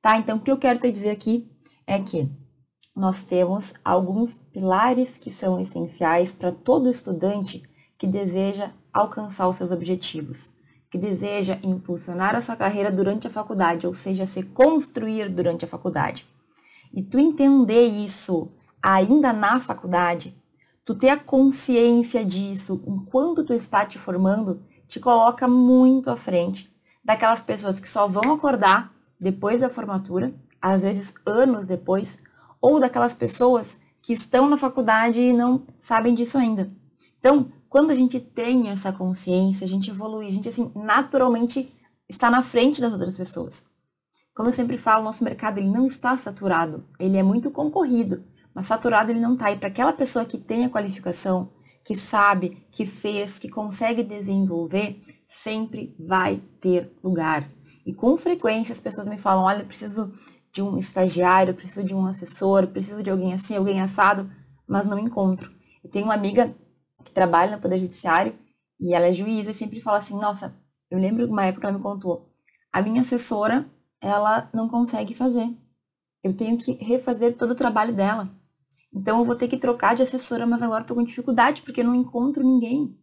Tá? 0.00 0.16
Então, 0.16 0.38
o 0.38 0.40
que 0.40 0.50
eu 0.50 0.56
quero 0.56 0.78
te 0.78 0.90
dizer 0.90 1.10
aqui 1.10 1.50
é 1.86 1.98
que 1.98 2.30
nós 2.94 3.22
temos 3.22 3.74
alguns 3.84 4.34
pilares 4.52 5.16
que 5.16 5.30
são 5.30 5.60
essenciais 5.60 6.32
para 6.32 6.52
todo 6.52 6.88
estudante 6.88 7.62
que 7.96 8.06
deseja 8.06 8.72
alcançar 8.92 9.48
os 9.48 9.56
seus 9.56 9.70
objetivos, 9.70 10.52
que 10.90 10.98
deseja 10.98 11.58
impulsionar 11.62 12.34
a 12.34 12.40
sua 12.40 12.56
carreira 12.56 12.90
durante 12.90 13.26
a 13.26 13.30
faculdade, 13.30 13.86
ou 13.86 13.94
seja, 13.94 14.26
se 14.26 14.42
construir 14.42 15.28
durante 15.28 15.64
a 15.64 15.68
faculdade. 15.68 16.26
E 16.92 17.02
tu 17.02 17.18
entender 17.18 17.86
isso 17.86 18.50
ainda 18.82 19.32
na 19.32 19.60
faculdade, 19.60 20.36
tu 20.84 20.94
ter 20.94 21.10
a 21.10 21.16
consciência 21.16 22.24
disso, 22.24 22.82
enquanto 22.86 23.44
tu 23.44 23.52
está 23.52 23.84
te 23.84 23.98
formando, 23.98 24.62
te 24.88 24.98
coloca 24.98 25.46
muito 25.46 26.10
à 26.10 26.16
frente 26.16 26.74
daquelas 27.04 27.40
pessoas 27.40 27.78
que 27.78 27.88
só 27.88 28.08
vão 28.08 28.32
acordar 28.32 28.92
depois 29.18 29.60
da 29.60 29.68
formatura, 29.68 30.34
às 30.60 30.82
vezes 30.82 31.14
anos 31.24 31.66
depois, 31.66 32.18
ou 32.60 32.80
daquelas 32.80 33.14
pessoas 33.14 33.78
que 34.02 34.12
estão 34.12 34.48
na 34.48 34.56
faculdade 34.56 35.20
e 35.20 35.32
não 35.32 35.62
sabem 35.78 36.14
disso 36.14 36.38
ainda. 36.38 36.70
Então, 37.18 37.52
quando 37.70 37.92
a 37.92 37.94
gente 37.94 38.18
tem 38.18 38.68
essa 38.68 38.92
consciência, 38.92 39.64
a 39.64 39.68
gente 39.68 39.90
evolui, 39.90 40.26
a 40.26 40.32
gente 40.32 40.48
assim 40.48 40.72
naturalmente 40.74 41.72
está 42.08 42.28
na 42.28 42.42
frente 42.42 42.80
das 42.80 42.92
outras 42.92 43.16
pessoas. 43.16 43.64
Como 44.34 44.48
eu 44.48 44.52
sempre 44.52 44.76
falo, 44.76 45.04
nosso 45.04 45.22
mercado 45.22 45.58
ele 45.58 45.70
não 45.70 45.86
está 45.86 46.16
saturado, 46.16 46.84
ele 46.98 47.16
é 47.16 47.22
muito 47.22 47.48
concorrido, 47.48 48.24
mas 48.52 48.66
saturado 48.66 49.12
ele 49.12 49.20
não 49.20 49.34
está. 49.34 49.52
E 49.52 49.56
para 49.56 49.68
aquela 49.68 49.92
pessoa 49.92 50.24
que 50.24 50.36
tem 50.36 50.64
a 50.64 50.68
qualificação, 50.68 51.52
que 51.84 51.94
sabe, 51.94 52.66
que 52.72 52.84
fez, 52.84 53.38
que 53.38 53.48
consegue 53.48 54.02
desenvolver, 54.02 55.00
sempre 55.28 55.94
vai 55.96 56.42
ter 56.60 56.92
lugar. 57.04 57.48
E 57.86 57.94
com 57.94 58.16
frequência 58.16 58.72
as 58.72 58.80
pessoas 58.80 59.06
me 59.06 59.16
falam: 59.16 59.44
olha, 59.44 59.64
preciso 59.64 60.12
de 60.52 60.60
um 60.60 60.76
estagiário, 60.76 61.54
preciso 61.54 61.84
de 61.84 61.94
um 61.94 62.04
assessor, 62.06 62.66
preciso 62.66 63.00
de 63.00 63.10
alguém 63.10 63.32
assim, 63.32 63.54
alguém 63.54 63.80
assado, 63.80 64.28
mas 64.66 64.86
não 64.86 64.98
encontro. 64.98 65.52
Eu 65.84 65.90
tenho 65.90 66.06
uma 66.06 66.14
amiga 66.14 66.52
que 67.04 67.12
trabalha 67.12 67.56
no 67.56 67.62
Poder 67.62 67.78
Judiciário 67.78 68.38
e 68.78 68.94
ela 68.94 69.06
é 69.06 69.12
juíza 69.12 69.50
e 69.50 69.54
sempre 69.54 69.80
fala 69.80 69.98
assim: 69.98 70.14
nossa, 70.14 70.54
eu 70.90 70.98
lembro 70.98 71.26
uma 71.26 71.44
época 71.44 71.68
ela 71.68 71.76
me 71.76 71.82
contou, 71.82 72.28
a 72.72 72.82
minha 72.82 73.00
assessora, 73.00 73.68
ela 74.00 74.48
não 74.54 74.68
consegue 74.68 75.14
fazer. 75.14 75.48
Eu 76.22 76.36
tenho 76.36 76.56
que 76.56 76.72
refazer 76.72 77.36
todo 77.36 77.52
o 77.52 77.56
trabalho 77.56 77.94
dela. 77.94 78.30
Então 78.92 79.20
eu 79.20 79.24
vou 79.24 79.36
ter 79.36 79.48
que 79.48 79.56
trocar 79.56 79.94
de 79.94 80.02
assessora, 80.02 80.46
mas 80.46 80.62
agora 80.62 80.82
estou 80.82 80.96
com 80.96 81.04
dificuldade 81.04 81.62
porque 81.62 81.80
eu 81.80 81.84
não 81.84 81.94
encontro 81.94 82.42
ninguém. 82.42 82.96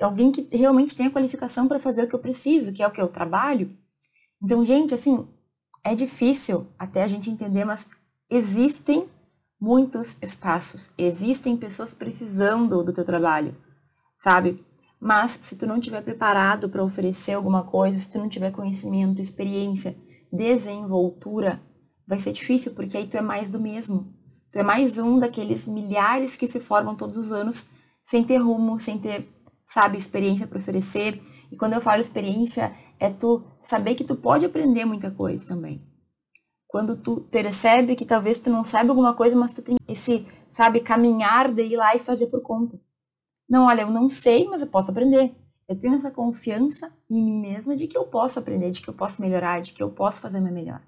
Alguém 0.00 0.32
que 0.32 0.48
realmente 0.56 0.94
tenha 0.94 1.10
qualificação 1.10 1.68
para 1.68 1.78
fazer 1.78 2.04
o 2.04 2.08
que 2.08 2.14
eu 2.14 2.18
preciso, 2.18 2.72
que 2.72 2.82
é 2.82 2.86
o 2.86 2.90
que 2.90 3.00
eu 3.00 3.08
trabalho. 3.08 3.76
Então, 4.42 4.64
gente, 4.64 4.94
assim, 4.94 5.28
é 5.84 5.94
difícil 5.94 6.66
até 6.78 7.02
a 7.02 7.06
gente 7.06 7.30
entender, 7.30 7.64
mas 7.64 7.86
existem 8.30 9.08
muitos 9.60 10.16
espaços, 10.22 10.88
existem 10.96 11.56
pessoas 11.56 11.92
precisando 11.92 12.82
do 12.82 12.92
teu 12.92 13.04
trabalho, 13.04 13.54
sabe? 14.18 14.64
Mas 14.98 15.38
se 15.42 15.56
tu 15.56 15.66
não 15.66 15.76
estiver 15.76 16.02
preparado 16.02 16.68
para 16.68 16.84
oferecer 16.84 17.32
alguma 17.32 17.62
coisa, 17.62 17.98
se 17.98 18.10
tu 18.10 18.18
não 18.18 18.28
tiver 18.28 18.50
conhecimento, 18.50 19.20
experiência, 19.20 19.96
desenvoltura, 20.32 21.60
vai 22.06 22.18
ser 22.18 22.32
difícil, 22.32 22.72
porque 22.72 22.96
aí 22.96 23.06
tu 23.06 23.16
é 23.16 23.20
mais 23.20 23.48
do 23.48 23.60
mesmo. 23.60 24.12
Tu 24.50 24.58
é 24.58 24.62
mais 24.62 24.98
um 24.98 25.18
daqueles 25.18 25.66
milhares 25.66 26.36
que 26.36 26.46
se 26.46 26.58
formam 26.58 26.96
todos 26.96 27.16
os 27.16 27.30
anos 27.30 27.66
sem 28.02 28.24
ter 28.24 28.38
rumo, 28.38 28.78
sem 28.78 28.98
ter, 28.98 29.28
sabe, 29.66 29.96
experiência 29.96 30.46
para 30.46 30.58
oferecer. 30.58 31.22
E 31.52 31.56
quando 31.56 31.74
eu 31.74 31.80
falo 31.80 32.00
experiência, 32.00 32.72
é 32.98 33.08
tu 33.08 33.44
saber 33.60 33.94
que 33.94 34.04
tu 34.04 34.16
pode 34.16 34.44
aprender 34.44 34.84
muita 34.84 35.10
coisa 35.10 35.46
também. 35.46 35.80
Quando 36.70 36.96
tu 36.96 37.22
percebe 37.32 37.96
que 37.96 38.06
talvez 38.06 38.38
tu 38.38 38.48
não 38.48 38.62
saiba 38.62 38.90
alguma 38.90 39.12
coisa, 39.12 39.34
mas 39.34 39.52
tu 39.52 39.60
tem 39.60 39.76
esse, 39.88 40.24
sabe, 40.52 40.78
caminhar 40.78 41.52
de 41.52 41.62
ir 41.62 41.76
lá 41.76 41.96
e 41.96 41.98
fazer 41.98 42.28
por 42.28 42.40
conta. 42.42 42.80
Não, 43.48 43.66
olha, 43.66 43.82
eu 43.82 43.90
não 43.90 44.08
sei, 44.08 44.46
mas 44.46 44.62
eu 44.62 44.68
posso 44.68 44.92
aprender. 44.92 45.34
Eu 45.68 45.76
tenho 45.76 45.94
essa 45.94 46.12
confiança 46.12 46.92
em 47.10 47.20
mim 47.24 47.40
mesma 47.40 47.74
de 47.74 47.88
que 47.88 47.98
eu 47.98 48.06
posso 48.06 48.38
aprender, 48.38 48.70
de 48.70 48.80
que 48.80 48.88
eu 48.88 48.94
posso 48.94 49.20
melhorar, 49.20 49.60
de 49.60 49.72
que 49.72 49.82
eu 49.82 49.90
posso 49.90 50.20
fazer 50.20 50.40
meu 50.40 50.52
melhor. 50.52 50.80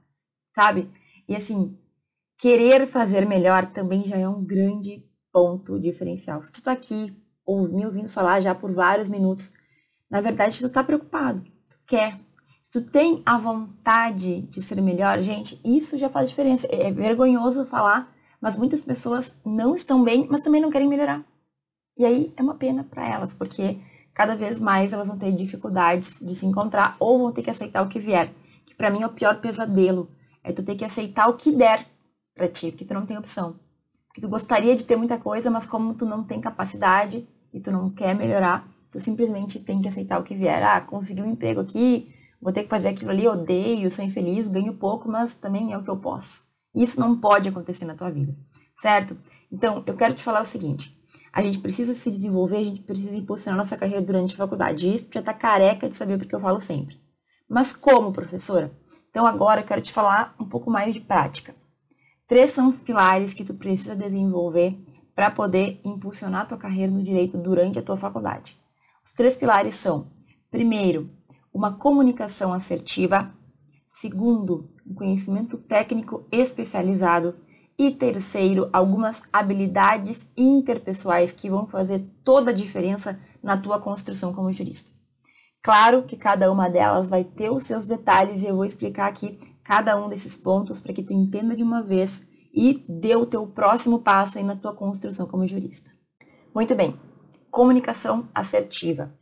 Sabe? 0.54 0.88
E 1.28 1.34
assim, 1.34 1.76
querer 2.38 2.86
fazer 2.86 3.26
melhor 3.26 3.66
também 3.66 4.04
já 4.04 4.16
é 4.16 4.28
um 4.28 4.44
grande 4.44 5.04
ponto 5.32 5.80
diferencial. 5.80 6.44
Se 6.44 6.52
tu 6.52 6.62
tá 6.62 6.70
aqui 6.70 7.12
ou 7.44 7.68
me 7.68 7.84
ouvindo 7.84 8.08
falar 8.08 8.38
já 8.38 8.54
por 8.54 8.72
vários 8.72 9.08
minutos, 9.08 9.52
na 10.08 10.20
verdade 10.20 10.60
tu 10.60 10.68
tá 10.70 10.84
preocupado, 10.84 11.42
tu 11.68 11.78
quer. 11.84 12.20
Tu 12.72 12.80
tem 12.80 13.22
a 13.26 13.36
vontade 13.36 14.40
de 14.48 14.62
ser 14.62 14.80
melhor, 14.80 15.20
gente, 15.20 15.60
isso 15.62 15.98
já 15.98 16.08
faz 16.08 16.30
diferença. 16.30 16.66
É, 16.68 16.86
é 16.86 16.90
vergonhoso 16.90 17.66
falar, 17.66 18.10
mas 18.40 18.56
muitas 18.56 18.80
pessoas 18.80 19.36
não 19.44 19.74
estão 19.74 20.02
bem, 20.02 20.26
mas 20.30 20.40
também 20.40 20.58
não 20.58 20.70
querem 20.70 20.88
melhorar. 20.88 21.22
E 21.98 22.06
aí 22.06 22.32
é 22.34 22.42
uma 22.42 22.54
pena 22.54 22.82
para 22.82 23.06
elas, 23.06 23.34
porque 23.34 23.78
cada 24.14 24.34
vez 24.34 24.58
mais 24.58 24.94
elas 24.94 25.06
vão 25.06 25.18
ter 25.18 25.32
dificuldades 25.32 26.16
de 26.18 26.34
se 26.34 26.46
encontrar 26.46 26.96
ou 26.98 27.18
vão 27.18 27.30
ter 27.30 27.42
que 27.42 27.50
aceitar 27.50 27.82
o 27.82 27.88
que 27.90 27.98
vier. 27.98 28.32
Que 28.64 28.74
para 28.74 28.88
mim 28.88 29.02
é 29.02 29.06
o 29.06 29.12
pior 29.12 29.38
pesadelo. 29.38 30.10
É 30.42 30.50
tu 30.50 30.62
ter 30.62 30.74
que 30.74 30.84
aceitar 30.84 31.28
o 31.28 31.34
que 31.34 31.52
der 31.52 31.86
para 32.34 32.48
ti, 32.48 32.70
porque 32.70 32.86
tu 32.86 32.94
não 32.94 33.04
tem 33.04 33.18
opção. 33.18 33.54
Porque 34.06 34.22
tu 34.22 34.30
gostaria 34.30 34.74
de 34.74 34.84
ter 34.84 34.96
muita 34.96 35.18
coisa, 35.18 35.50
mas 35.50 35.66
como 35.66 35.92
tu 35.92 36.06
não 36.06 36.24
tem 36.24 36.40
capacidade 36.40 37.28
e 37.52 37.60
tu 37.60 37.70
não 37.70 37.90
quer 37.90 38.14
melhorar, 38.14 38.66
tu 38.90 38.98
simplesmente 38.98 39.60
tem 39.60 39.82
que 39.82 39.88
aceitar 39.88 40.18
o 40.18 40.22
que 40.22 40.34
vier. 40.34 40.62
Ah, 40.62 40.80
consegui 40.80 41.20
um 41.20 41.30
emprego 41.30 41.60
aqui, 41.60 42.08
vou 42.42 42.52
ter 42.52 42.64
que 42.64 42.68
fazer 42.68 42.88
aquilo 42.88 43.10
ali, 43.10 43.26
odeio, 43.28 43.90
sou 43.90 44.04
infeliz, 44.04 44.48
ganho 44.48 44.74
pouco, 44.74 45.08
mas 45.08 45.34
também 45.34 45.72
é 45.72 45.78
o 45.78 45.82
que 45.82 45.90
eu 45.90 45.96
posso. 45.96 46.42
Isso 46.74 46.98
não 46.98 47.18
pode 47.18 47.48
acontecer 47.48 47.84
na 47.84 47.94
tua 47.94 48.10
vida, 48.10 48.34
certo? 48.80 49.16
Então, 49.50 49.84
eu 49.86 49.94
quero 49.94 50.14
te 50.14 50.22
falar 50.22 50.42
o 50.42 50.46
seguinte: 50.46 50.92
a 51.32 51.40
gente 51.40 51.58
precisa 51.58 51.94
se 51.94 52.10
desenvolver, 52.10 52.56
a 52.56 52.64
gente 52.64 52.82
precisa 52.82 53.16
impulsionar 53.16 53.56
nossa 53.56 53.76
carreira 53.76 54.02
durante 54.02 54.34
a 54.34 54.38
faculdade. 54.38 54.94
Isso 54.94 55.06
já 55.10 55.22
tá 55.22 55.32
careca 55.32 55.88
de 55.88 55.96
saber 55.96 56.18
porque 56.18 56.34
eu 56.34 56.40
falo 56.40 56.60
sempre. 56.60 57.00
Mas 57.48 57.72
como, 57.72 58.12
professora? 58.12 58.72
Então 59.10 59.26
agora 59.26 59.60
eu 59.60 59.64
quero 59.64 59.80
te 59.80 59.92
falar 59.92 60.34
um 60.40 60.44
pouco 60.44 60.70
mais 60.70 60.94
de 60.94 61.00
prática. 61.00 61.54
Três 62.26 62.50
são 62.50 62.68
os 62.68 62.80
pilares 62.80 63.34
que 63.34 63.44
tu 63.44 63.54
precisa 63.54 63.94
desenvolver 63.94 64.78
para 65.14 65.30
poder 65.30 65.80
impulsionar 65.84 66.42
a 66.42 66.46
tua 66.46 66.58
carreira 66.58 66.90
no 66.90 67.02
direito 67.02 67.36
durante 67.36 67.78
a 67.78 67.82
tua 67.82 67.96
faculdade. 67.96 68.56
Os 69.04 69.12
três 69.12 69.36
pilares 69.36 69.74
são: 69.74 70.06
primeiro, 70.50 71.10
uma 71.52 71.72
comunicação 71.72 72.52
assertiva, 72.52 73.32
segundo, 73.90 74.70
um 74.86 74.94
conhecimento 74.94 75.58
técnico 75.58 76.26
especializado 76.32 77.36
e 77.78 77.90
terceiro, 77.90 78.68
algumas 78.72 79.22
habilidades 79.32 80.28
interpessoais 80.36 81.32
que 81.32 81.50
vão 81.50 81.66
fazer 81.66 82.06
toda 82.24 82.50
a 82.50 82.54
diferença 82.54 83.18
na 83.42 83.56
tua 83.56 83.78
construção 83.78 84.32
como 84.32 84.52
jurista. 84.52 84.90
Claro 85.62 86.02
que 86.02 86.16
cada 86.16 86.50
uma 86.50 86.68
delas 86.68 87.08
vai 87.08 87.24
ter 87.24 87.50
os 87.50 87.64
seus 87.64 87.86
detalhes 87.86 88.42
e 88.42 88.46
eu 88.46 88.56
vou 88.56 88.64
explicar 88.64 89.06
aqui 89.06 89.38
cada 89.62 89.96
um 89.96 90.08
desses 90.08 90.36
pontos 90.36 90.80
para 90.80 90.92
que 90.92 91.02
tu 91.02 91.12
entenda 91.12 91.54
de 91.54 91.62
uma 91.62 91.82
vez 91.82 92.26
e 92.52 92.84
dê 92.88 93.14
o 93.14 93.26
teu 93.26 93.46
próximo 93.46 94.00
passo 94.00 94.38
aí 94.38 94.44
na 94.44 94.56
tua 94.56 94.74
construção 94.74 95.26
como 95.26 95.46
jurista. 95.46 95.90
Muito 96.54 96.74
bem. 96.74 96.98
Comunicação 97.50 98.28
assertiva. 98.34 99.16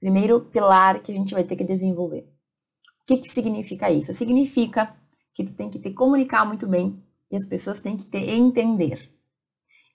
Primeiro 0.00 0.40
pilar 0.40 1.00
que 1.00 1.10
a 1.10 1.14
gente 1.14 1.34
vai 1.34 1.44
ter 1.44 1.56
que 1.56 1.64
desenvolver. 1.64 2.28
O 3.02 3.06
que, 3.06 3.18
que 3.18 3.28
significa 3.28 3.90
isso? 3.90 4.12
Significa 4.14 4.94
que 5.34 5.44
tu 5.44 5.54
tem 5.54 5.70
que 5.70 5.78
te 5.78 5.90
comunicar 5.90 6.44
muito 6.44 6.66
bem 6.66 7.02
e 7.30 7.36
as 7.36 7.44
pessoas 7.44 7.80
têm 7.80 7.96
que 7.96 8.06
te 8.06 8.18
entender. 8.18 9.10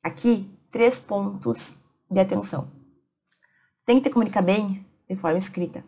Aqui, 0.04 0.50
três 0.72 1.00
pontos 1.00 1.76
de 2.10 2.20
atenção. 2.20 2.72
Tem 3.86 3.98
que 3.98 4.10
te 4.10 4.14
comunicar 4.14 4.42
bem 4.42 4.86
de 5.10 5.16
forma 5.16 5.38
escrita. 5.38 5.84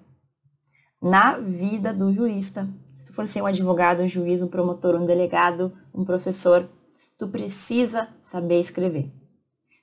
Na 1.02 1.38
vida 1.38 1.94
do 1.94 2.14
jurista, 2.14 2.70
se 2.96 3.06
tu 3.06 3.14
for 3.14 3.28
ser 3.28 3.42
um 3.42 3.46
advogado, 3.46 4.02
um 4.02 4.08
juiz, 4.08 4.42
um 4.42 4.48
promotor, 4.48 4.96
um 4.96 5.06
delegado, 5.06 5.78
um 5.94 6.06
professor, 6.06 6.70
tu 7.18 7.28
precisa 7.28 8.08
saber 8.22 8.60
escrever. 8.60 9.12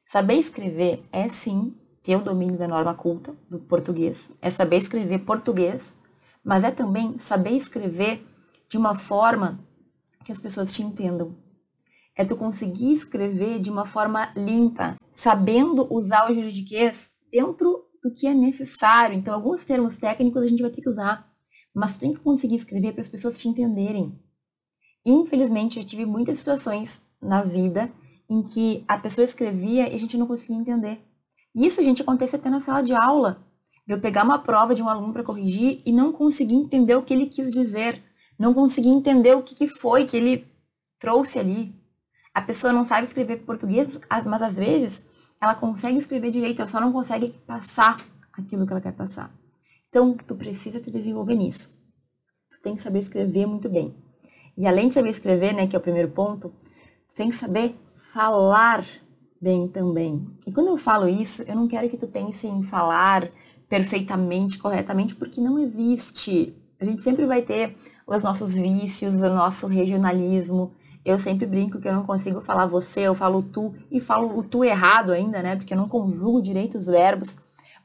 Saber 0.06 0.34
escrever 0.34 1.02
é 1.12 1.28
sim 1.28 1.76
ter 2.02 2.16
o 2.16 2.20
domínio 2.20 2.58
da 2.58 2.68
norma 2.68 2.94
culta 2.94 3.34
do 3.48 3.58
português, 3.58 4.32
é 4.40 4.50
saber 4.50 4.78
escrever 4.78 5.20
português, 5.20 5.94
mas 6.42 6.64
é 6.64 6.70
também 6.70 7.18
saber 7.18 7.52
escrever 7.52 8.26
de 8.68 8.78
uma 8.78 8.94
forma 8.94 9.60
que 10.24 10.32
as 10.32 10.40
pessoas 10.40 10.72
te 10.72 10.82
entendam, 10.82 11.36
é 12.16 12.24
tu 12.24 12.36
conseguir 12.36 12.92
escrever 12.92 13.58
de 13.58 13.70
uma 13.70 13.86
forma 13.86 14.32
limpa, 14.36 14.96
sabendo 15.14 15.86
usar 15.90 16.30
o 16.30 16.34
juridiquês 16.34 17.10
dentro 17.30 17.86
do 18.02 18.12
que 18.12 18.26
é 18.26 18.34
necessário. 18.34 19.16
Então, 19.16 19.34
alguns 19.34 19.64
termos 19.64 19.96
técnicos 19.96 20.42
a 20.42 20.46
gente 20.46 20.62
vai 20.62 20.70
ter 20.70 20.82
que 20.82 20.88
usar, 20.88 21.30
mas 21.74 21.94
tu 21.94 22.00
tem 22.00 22.12
que 22.12 22.20
conseguir 22.20 22.56
escrever 22.56 22.92
para 22.92 23.00
as 23.00 23.08
pessoas 23.08 23.38
te 23.38 23.48
entenderem. 23.48 24.18
Infelizmente, 25.04 25.78
eu 25.78 25.84
tive 25.84 26.04
muitas 26.04 26.38
situações 26.38 27.00
na 27.20 27.42
vida 27.42 27.90
em 28.28 28.42
que 28.42 28.84
a 28.86 28.98
pessoa 28.98 29.24
escrevia 29.24 29.90
e 29.90 29.94
a 29.94 29.98
gente 29.98 30.16
não 30.16 30.26
conseguia 30.26 30.56
entender. 30.56 31.00
Isso, 31.54 31.82
gente, 31.82 32.02
acontece 32.02 32.36
até 32.36 32.48
na 32.48 32.60
sala 32.60 32.82
de 32.82 32.92
aula. 32.92 33.44
De 33.86 33.92
eu 33.92 34.00
pegar 34.00 34.24
uma 34.24 34.38
prova 34.38 34.74
de 34.74 34.82
um 34.82 34.88
aluno 34.88 35.12
para 35.12 35.24
corrigir 35.24 35.82
e 35.84 35.92
não 35.92 36.12
conseguir 36.12 36.54
entender 36.54 36.94
o 36.94 37.02
que 37.02 37.12
ele 37.12 37.26
quis 37.26 37.52
dizer, 37.52 38.02
não 38.38 38.54
conseguir 38.54 38.90
entender 38.90 39.34
o 39.34 39.42
que, 39.42 39.54
que 39.54 39.68
foi 39.68 40.04
que 40.04 40.16
ele 40.16 40.46
trouxe 40.98 41.38
ali. 41.38 41.74
A 42.32 42.40
pessoa 42.40 42.72
não 42.72 42.86
sabe 42.86 43.06
escrever 43.06 43.38
português, 43.38 43.98
mas 44.26 44.42
às 44.42 44.54
vezes 44.54 45.04
ela 45.40 45.54
consegue 45.54 45.98
escrever 45.98 46.30
direito, 46.30 46.60
ela 46.60 46.70
só 46.70 46.80
não 46.80 46.92
consegue 46.92 47.30
passar 47.46 48.00
aquilo 48.32 48.66
que 48.66 48.72
ela 48.72 48.80
quer 48.80 48.92
passar. 48.92 49.34
Então, 49.88 50.14
tu 50.14 50.36
precisa 50.36 50.78
te 50.78 50.90
desenvolver 50.90 51.34
nisso. 51.34 51.68
Tu 52.50 52.60
tem 52.60 52.76
que 52.76 52.82
saber 52.82 53.00
escrever 53.00 53.46
muito 53.46 53.68
bem. 53.68 53.94
E 54.56 54.66
além 54.66 54.88
de 54.88 54.94
saber 54.94 55.10
escrever, 55.10 55.52
né, 55.52 55.66
que 55.66 55.74
é 55.74 55.78
o 55.78 55.82
primeiro 55.82 56.10
ponto, 56.10 56.54
tu 57.08 57.14
tem 57.14 57.28
que 57.28 57.34
saber 57.34 57.74
falar 58.12 58.86
bem 59.40 59.66
também. 59.66 60.26
E 60.46 60.52
quando 60.52 60.68
eu 60.68 60.76
falo 60.76 61.08
isso, 61.08 61.42
eu 61.42 61.56
não 61.56 61.66
quero 61.66 61.88
que 61.88 61.96
tu 61.96 62.06
pense 62.06 62.46
em 62.46 62.62
falar 62.62 63.30
perfeitamente, 63.68 64.58
corretamente, 64.58 65.14
porque 65.14 65.40
não 65.40 65.58
existe. 65.58 66.54
A 66.78 66.84
gente 66.84 67.00
sempre 67.00 67.24
vai 67.24 67.40
ter 67.40 67.76
os 68.06 68.22
nossos 68.22 68.52
vícios, 68.52 69.14
o 69.14 69.30
nosso 69.30 69.66
regionalismo. 69.66 70.72
Eu 71.04 71.18
sempre 71.18 71.46
brinco 71.46 71.80
que 71.80 71.88
eu 71.88 71.94
não 71.94 72.04
consigo 72.04 72.42
falar 72.42 72.66
você, 72.66 73.00
eu 73.00 73.14
falo 73.14 73.42
tu 73.42 73.72
e 73.90 74.00
falo 74.00 74.38
o 74.38 74.42
tu 74.42 74.62
errado 74.62 75.12
ainda, 75.12 75.42
né? 75.42 75.56
Porque 75.56 75.72
eu 75.72 75.78
não 75.78 75.88
conjugo 75.88 76.42
direito 76.42 76.76
os 76.76 76.86
verbos. 76.86 77.36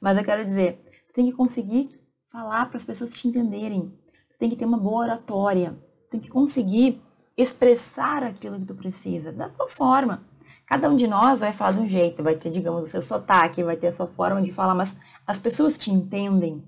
Mas 0.02 0.18
eu 0.18 0.24
quero 0.24 0.44
dizer, 0.44 0.82
tu 1.08 1.14
tem 1.14 1.26
que 1.26 1.32
conseguir 1.32 1.90
falar 2.30 2.66
para 2.66 2.78
as 2.78 2.84
pessoas 2.84 3.12
te 3.12 3.28
entenderem. 3.28 3.94
Tu 4.32 4.38
tem 4.38 4.50
que 4.50 4.56
ter 4.58 4.66
uma 4.66 4.78
boa 4.78 5.04
oratória. 5.04 5.78
Tu 6.06 6.10
tem 6.12 6.20
que 6.20 6.30
conseguir 6.30 7.02
expressar 7.38 8.24
aquilo 8.24 8.60
que 8.60 8.66
tu 8.66 8.76
precisa, 8.76 9.32
da 9.32 9.48
tua 9.48 9.70
forma. 9.70 10.24
Cada 10.66 10.90
um 10.90 10.96
de 10.96 11.08
nós 11.08 11.40
vai 11.40 11.54
falar 11.54 11.74
de 11.74 11.80
um 11.80 11.88
jeito, 11.88 12.24
vai 12.24 12.36
ter, 12.36 12.50
digamos, 12.50 12.88
o 12.88 12.90
seu 12.90 13.02
sotaque, 13.02 13.64
vai 13.64 13.78
ter 13.78 13.88
a 13.88 13.94
sua 13.94 14.08
forma 14.08 14.42
de 14.42 14.52
falar, 14.52 14.74
mas 14.74 14.98
as 15.26 15.38
pessoas 15.38 15.78
te 15.78 15.92
entendem. 15.92 16.64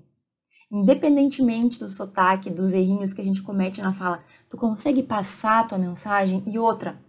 Independentemente 0.70 1.78
do 1.78 1.88
sotaque, 1.88 2.50
dos 2.50 2.72
errinhos 2.72 3.12
que 3.12 3.20
a 3.20 3.24
gente 3.24 3.42
comete 3.42 3.80
na 3.80 3.92
fala, 3.92 4.22
tu 4.48 4.56
consegue 4.56 5.02
passar 5.02 5.60
a 5.60 5.64
tua 5.64 5.78
mensagem 5.78 6.42
e 6.46 6.58
outra, 6.58 7.00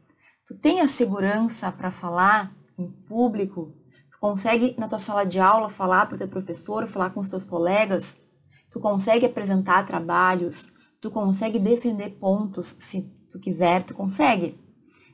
tu 0.45 0.55
tem 0.55 0.81
a 0.81 0.87
segurança 0.87 1.71
para 1.71 1.91
falar 1.91 2.55
em 2.77 2.89
público, 2.89 3.75
tu 4.11 4.17
consegue 4.19 4.75
na 4.77 4.87
tua 4.87 4.99
sala 4.99 5.25
de 5.25 5.39
aula 5.39 5.69
falar 5.69 6.05
para 6.05 6.15
o 6.15 6.17
teu 6.17 6.27
professor, 6.27 6.87
falar 6.87 7.09
com 7.11 7.19
os 7.19 7.29
teus 7.29 7.43
colegas, 7.43 8.17
tu 8.71 8.79
consegue 8.79 9.25
apresentar 9.25 9.85
trabalhos, 9.85 10.71
tu 11.01 11.11
consegue 11.11 11.59
defender 11.59 12.11
pontos, 12.11 12.75
se 12.79 13.01
tu 13.29 13.39
quiser, 13.39 13.83
tu 13.83 13.93
consegue. 13.93 14.57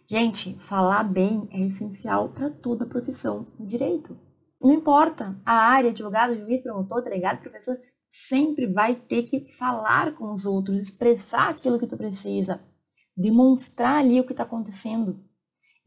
Gente, 0.07 0.55
falar 0.59 1.03
bem 1.03 1.47
é 1.51 1.59
essencial 1.62 2.29
para 2.29 2.51
toda 2.51 2.85
profissão 2.85 3.47
no 3.57 3.65
direito. 3.65 4.15
Não 4.62 4.71
importa 4.71 5.35
a 5.43 5.53
área, 5.53 5.89
advogado, 5.89 6.35
juiz, 6.35 6.62
promotor, 6.62 7.01
delegado, 7.01 7.41
professor, 7.41 7.75
sempre 8.07 8.67
vai 8.67 8.93
ter 8.93 9.24
que 9.24 9.51
falar 9.57 10.13
com 10.13 10.31
os 10.31 10.45
outros, 10.45 10.79
expressar 10.79 11.50
aquilo 11.50 11.79
que 11.79 11.88
tu 11.88 11.97
precisa, 11.97 12.62
demonstrar 13.17 13.97
ali 13.97 14.19
o 14.19 14.24
que 14.24 14.33
está 14.33 14.43
acontecendo. 14.43 15.24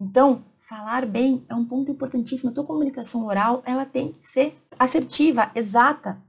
Então, 0.00 0.44
falar 0.68 1.06
bem 1.06 1.46
é 1.48 1.54
um 1.54 1.64
ponto 1.64 1.92
importantíssimo. 1.92 2.50
A 2.50 2.54
tua 2.54 2.66
comunicação 2.66 3.24
oral, 3.24 3.62
ela 3.64 3.86
tem 3.86 4.10
que 4.10 4.26
ser 4.26 4.60
assertiva, 4.76 5.52
exata. 5.54 6.20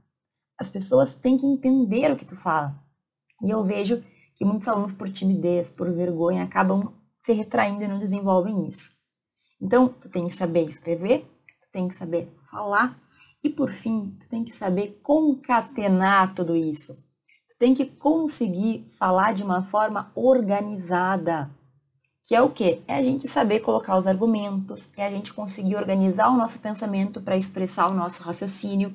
As 0.56 0.70
pessoas 0.70 1.16
têm 1.16 1.36
que 1.36 1.46
entender 1.46 2.12
o 2.12 2.16
que 2.16 2.24
tu 2.24 2.36
fala. 2.36 2.80
E 3.42 3.50
eu 3.50 3.64
vejo 3.64 4.00
que 4.36 4.44
muitos 4.44 4.68
alunos, 4.68 4.92
por 4.92 5.10
timidez, 5.10 5.68
por 5.68 5.90
vergonha, 5.92 6.44
acabam 6.44 6.99
se 7.22 7.32
retraindo 7.32 7.84
e 7.84 7.88
não 7.88 7.98
desenvolvem 7.98 8.68
isso. 8.68 8.92
Então, 9.60 9.88
tu 9.88 10.08
tem 10.08 10.26
que 10.26 10.34
saber 10.34 10.64
escrever, 10.64 11.20
tu 11.60 11.70
tem 11.70 11.86
que 11.86 11.94
saber 11.94 12.28
falar 12.50 12.98
e 13.42 13.48
por 13.48 13.72
fim, 13.72 14.16
tu 14.20 14.28
tem 14.28 14.44
que 14.44 14.54
saber 14.54 15.00
concatenar 15.02 16.34
tudo 16.34 16.56
isso. 16.56 16.94
Tu 17.48 17.58
tem 17.58 17.74
que 17.74 17.86
conseguir 17.86 18.86
falar 18.98 19.32
de 19.32 19.42
uma 19.42 19.62
forma 19.62 20.10
organizada. 20.14 21.50
Que 22.22 22.34
é 22.34 22.40
o 22.40 22.50
quê? 22.50 22.82
É 22.86 22.94
a 22.94 23.02
gente 23.02 23.26
saber 23.26 23.60
colocar 23.60 23.96
os 23.96 24.06
argumentos, 24.06 24.88
é 24.96 25.06
a 25.06 25.10
gente 25.10 25.32
conseguir 25.32 25.76
organizar 25.76 26.30
o 26.30 26.36
nosso 26.36 26.60
pensamento 26.60 27.20
para 27.20 27.36
expressar 27.36 27.88
o 27.88 27.94
nosso 27.94 28.22
raciocínio, 28.22 28.94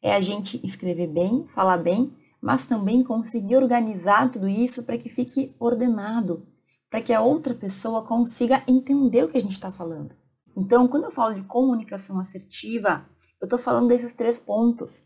é 0.00 0.14
a 0.14 0.20
gente 0.20 0.60
escrever 0.64 1.08
bem, 1.08 1.46
falar 1.48 1.78
bem, 1.78 2.12
mas 2.40 2.66
também 2.66 3.02
conseguir 3.02 3.56
organizar 3.56 4.30
tudo 4.30 4.48
isso 4.48 4.82
para 4.82 4.98
que 4.98 5.08
fique 5.08 5.54
ordenado, 5.58 6.46
para 6.94 7.02
que 7.02 7.12
a 7.12 7.20
outra 7.20 7.52
pessoa 7.52 8.06
consiga 8.06 8.62
entender 8.68 9.24
o 9.24 9.28
que 9.28 9.36
a 9.36 9.40
gente 9.40 9.50
está 9.50 9.72
falando. 9.72 10.14
Então, 10.56 10.86
quando 10.86 11.02
eu 11.02 11.10
falo 11.10 11.34
de 11.34 11.42
comunicação 11.42 12.20
assertiva, 12.20 13.04
eu 13.40 13.46
estou 13.46 13.58
falando 13.58 13.88
desses 13.88 14.14
três 14.14 14.38
pontos. 14.38 15.04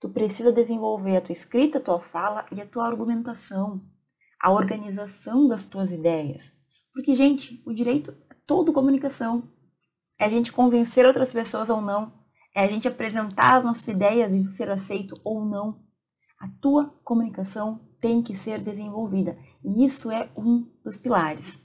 Tu 0.00 0.08
precisa 0.08 0.50
desenvolver 0.50 1.18
a 1.18 1.20
tua 1.20 1.34
escrita, 1.34 1.76
a 1.76 1.80
tua 1.82 2.00
fala 2.00 2.46
e 2.50 2.58
a 2.58 2.64
tua 2.64 2.86
argumentação, 2.86 3.82
a 4.40 4.50
organização 4.50 5.46
das 5.46 5.66
tuas 5.66 5.92
ideias. 5.92 6.54
Porque, 6.90 7.12
gente, 7.12 7.62
o 7.66 7.74
direito 7.74 8.16
é 8.30 8.34
todo 8.46 8.72
comunicação. 8.72 9.42
É 10.18 10.24
a 10.24 10.28
gente 10.30 10.50
convencer 10.50 11.04
outras 11.04 11.30
pessoas 11.30 11.68
ou 11.68 11.82
não. 11.82 12.14
É 12.56 12.64
a 12.64 12.66
gente 12.66 12.88
apresentar 12.88 13.58
as 13.58 13.64
nossas 13.66 13.86
ideias 13.88 14.32
e 14.32 14.42
ser 14.46 14.70
aceito 14.70 15.20
ou 15.22 15.44
não. 15.44 15.84
A 16.38 16.48
tua 16.62 16.98
comunicação 17.04 17.89
tem 18.00 18.22
que 18.22 18.34
ser 18.34 18.60
desenvolvida. 18.60 19.36
E 19.62 19.84
isso 19.84 20.10
é 20.10 20.28
um 20.36 20.66
dos 20.82 20.96
pilares. 20.96 21.58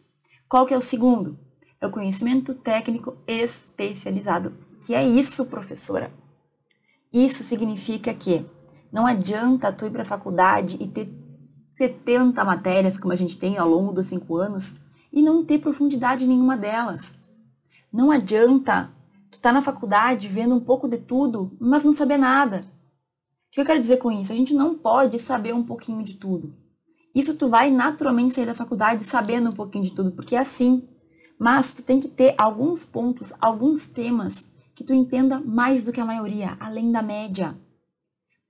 Qual 0.48 0.66
que 0.66 0.74
é 0.74 0.78
o 0.78 0.82
segundo? 0.82 1.40
É 1.80 1.88
o 1.88 1.92
conhecimento 1.92 2.54
técnico 2.54 3.18
especializado. 3.26 4.54
Que 4.86 4.94
é 4.94 5.08
isso, 5.08 5.46
professora? 5.46 6.12
Isso 7.12 7.44
significa 7.44 8.14
que 8.14 8.46
não 8.92 9.06
adianta 9.06 9.72
tu 9.72 9.86
ir 9.86 9.92
para 9.92 10.02
a 10.04 10.06
faculdade 10.06 10.78
e 10.80 10.88
ter 10.88 11.12
70 11.74 12.44
matérias, 12.44 12.98
como 12.98 13.14
a 13.14 13.16
gente 13.16 13.38
tem 13.38 13.58
ao 13.58 13.68
longo 13.68 13.92
dos 13.92 14.08
cinco 14.08 14.38
anos, 14.38 14.76
e 15.12 15.22
não 15.22 15.44
ter 15.44 15.60
profundidade 15.60 16.28
nenhuma 16.28 16.56
delas. 16.56 17.14
Não 17.92 18.12
adianta 18.12 18.92
tu 19.32 19.38
estar 19.38 19.50
tá 19.50 19.54
na 19.54 19.62
faculdade 19.62 20.28
vendo 20.28 20.56
um 20.56 20.60
pouco 20.60 20.88
de 20.88 20.98
tudo, 20.98 21.56
mas 21.60 21.84
não 21.84 21.94
saber 21.94 22.18
nada 22.18 22.66
que 23.56 23.62
eu 23.62 23.66
quero 23.66 23.80
dizer 23.80 23.98
com 23.98 24.12
isso? 24.12 24.34
A 24.34 24.36
gente 24.36 24.54
não 24.54 24.78
pode 24.78 25.18
saber 25.18 25.54
um 25.54 25.64
pouquinho 25.64 26.04
de 26.04 26.16
tudo. 26.16 26.54
Isso 27.16 27.36
tu 27.36 27.48
vai 27.48 27.72
naturalmente 27.72 28.34
sair 28.34 28.46
da 28.46 28.54
faculdade 28.54 29.06
sabendo 29.06 29.50
um 29.50 29.54
pouquinho 29.54 29.86
de 29.86 29.94
tudo, 29.94 30.12
porque 30.12 30.36
é 30.36 30.40
assim. 30.40 30.86
Mas 31.40 31.74
tu 31.74 31.82
tem 31.82 31.98
que 31.98 32.10
ter 32.10 32.36
alguns 32.38 32.86
pontos, 32.86 33.32
alguns 33.40 33.88
temas 33.88 34.46
que 34.76 34.84
tu 34.84 34.94
entenda 34.94 35.40
mais 35.40 35.86
do 35.86 35.94
que 35.94 36.02
a 36.02 36.06
maioria, 36.06 36.58
além 36.60 36.92
da 36.92 37.02
média. 37.02 37.58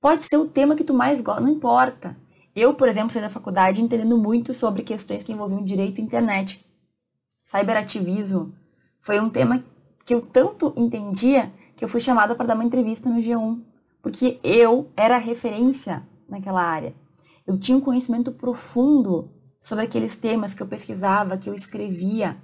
Pode 0.02 0.24
ser 0.24 0.38
o 0.38 0.48
tema 0.48 0.76
que 0.76 0.84
tu 0.84 0.94
mais 0.94 1.22
gosta, 1.22 1.40
não 1.40 1.50
importa. 1.50 2.18
Eu, 2.56 2.74
por 2.74 2.90
exemplo, 2.90 3.12
saí 3.12 3.22
da 3.22 3.30
faculdade 3.30 3.84
entendendo 3.84 4.18
muito 4.18 4.56
sobre 4.56 4.82
questões 4.82 5.22
que 5.22 5.32
envolviam 5.32 5.64
direito 5.64 6.02
à 6.02 6.04
internet. 6.04 6.66
Cyberativismo 7.44 8.56
foi 9.02 9.20
um 9.20 9.30
tema 9.30 9.64
que 10.04 10.16
eu 10.16 10.22
tanto 10.22 10.74
entendia 10.76 11.54
que 11.76 11.86
eu 11.86 11.90
fui 11.90 12.00
chamada 12.00 12.34
para 12.34 12.48
dar 12.48 12.56
uma 12.56 12.66
entrevista 12.66 13.08
no 13.08 13.20
G1 13.20 13.75
porque 14.06 14.40
eu 14.44 14.92
era 14.96 15.18
referência 15.18 16.08
naquela 16.30 16.62
área. 16.62 16.94
Eu 17.48 17.58
tinha 17.58 17.76
um 17.76 17.82
conhecimento 17.82 18.32
profundo 18.32 19.32
sobre 19.60 19.84
aqueles 19.84 20.16
temas 20.16 20.54
que 20.54 20.62
eu 20.62 20.68
pesquisava, 20.68 21.40
que 21.40 21.50
eu 21.50 21.56
escrevia. 21.56 22.38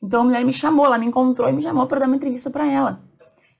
Então 0.00 0.20
a 0.20 0.24
mulher 0.24 0.44
me 0.44 0.52
chamou, 0.52 0.86
ela 0.86 0.96
me 0.96 1.06
encontrou 1.06 1.48
e 1.48 1.52
me 1.52 1.60
chamou 1.60 1.88
para 1.88 1.98
dar 1.98 2.06
uma 2.06 2.14
entrevista 2.14 2.50
para 2.50 2.70
ela. 2.70 3.02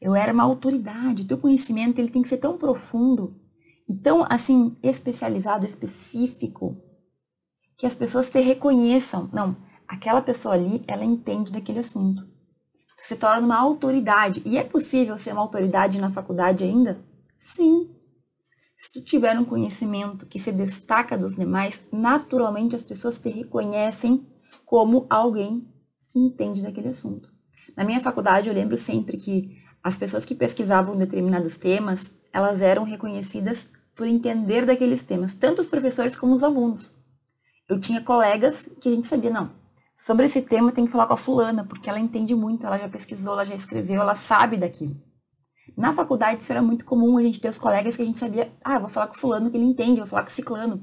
Eu 0.01 0.15
era 0.15 0.33
uma 0.33 0.45
autoridade, 0.45 1.25
o 1.25 1.27
teu 1.27 1.37
conhecimento 1.37 1.99
ele 1.99 2.11
tem 2.11 2.23
que 2.23 2.29
ser 2.29 2.37
tão 2.37 2.57
profundo 2.57 3.35
e 3.89 3.93
tão 3.93 4.25
assim 4.31 4.77
especializado, 4.81 5.67
específico, 5.67 6.81
que 7.77 7.87
as 7.87 7.95
pessoas 7.97 8.31
te 8.31 8.39
reconheçam. 8.39 9.29
Não, 9.33 9.57
aquela 9.89 10.23
pessoa 10.23 10.55
ali, 10.55 10.81
ela 10.87 11.05
entende 11.05 11.51
daquele 11.51 11.81
assunto. 11.81 12.25
Tu 12.97 13.03
se 13.03 13.17
torna 13.17 13.45
uma 13.45 13.59
autoridade. 13.59 14.41
E 14.45 14.57
é 14.57 14.63
possível 14.63 15.19
ser 15.19 15.33
uma 15.33 15.43
autoridade 15.43 16.01
na 16.01 16.13
faculdade 16.13 16.63
ainda? 16.63 17.05
Sim. 17.39 17.91
Se 18.77 18.93
tu 18.93 19.03
tiver 19.03 19.39
um 19.39 19.45
conhecimento 19.45 20.27
que 20.27 20.39
se 20.39 20.53
destaca 20.53 21.17
dos 21.17 21.35
demais, 21.35 21.81
naturalmente 21.93 22.77
as 22.77 22.83
pessoas 22.83 23.19
te 23.19 23.31
reconhecem 23.31 24.27
como 24.65 25.07
alguém 25.09 25.67
que 26.11 26.19
entende 26.19 26.63
daquele 26.63 26.89
assunto. 26.89 27.33
Na 27.77 27.85
minha 27.85 28.01
faculdade, 28.01 28.49
eu 28.49 28.55
lembro 28.55 28.77
sempre 28.77 29.17
que 29.17 29.63
as 29.83 29.97
pessoas 29.97 30.25
que 30.25 30.35
pesquisavam 30.35 30.97
determinados 30.97 31.57
temas, 31.57 32.13
elas 32.33 32.61
eram 32.61 32.85
reconhecidas 32.85 33.69
por 33.95 34.07
entender 34.07 34.67
daqueles 34.67 35.03
temas, 35.05 35.33
tanto 35.33 35.63
os 35.63 35.69
professores 35.69 36.15
como 36.15 36.35
os 36.35 36.43
alunos. 36.43 36.95
Eu 37.69 37.81
tinha 37.81 38.03
colegas 38.03 38.69
que 38.81 38.89
a 38.89 38.93
gente 38.93 39.07
sabia, 39.07 39.31
não, 39.31 39.53
sobre 39.97 40.27
esse 40.27 40.43
tema 40.43 40.73
tem 40.73 40.85
que 40.85 40.93
falar 40.93 41.07
com 41.07 41.15
a 41.15 41.17
fulana, 41.17 41.65
porque 41.65 41.89
ela 41.89 41.99
entende 41.99 42.35
muito, 42.35 42.67
ela 42.67 42.79
já 42.79 42.89
pesquisou, 42.89 43.33
ela 43.33 43.45
já 43.45 43.55
escreveu, 43.55 44.01
ela 44.01 44.15
sabe 44.15 44.57
daquilo. 44.57 45.01
Na 45.77 45.93
faculdade 45.93 46.43
isso 46.43 46.51
era 46.51 46.63
muito 46.63 46.85
comum 46.85 47.19
a 47.19 47.23
gente 47.23 47.39
ter 47.39 47.49
os 47.49 47.59
colegas 47.59 47.97
que 47.97 48.03
a 48.03 48.07
gente 48.07 48.19
sabia, 48.19 48.51
ah, 48.65 48.79
vou 48.79 48.89
falar 48.89 49.09
com 49.09 49.15
fulano 49.15 49.51
que 49.51 49.57
ele 49.57 49.67
entende, 49.67 50.01
vou 50.01 50.07
falar 50.07 50.23
com 50.23 50.31
ciclano. 50.31 50.83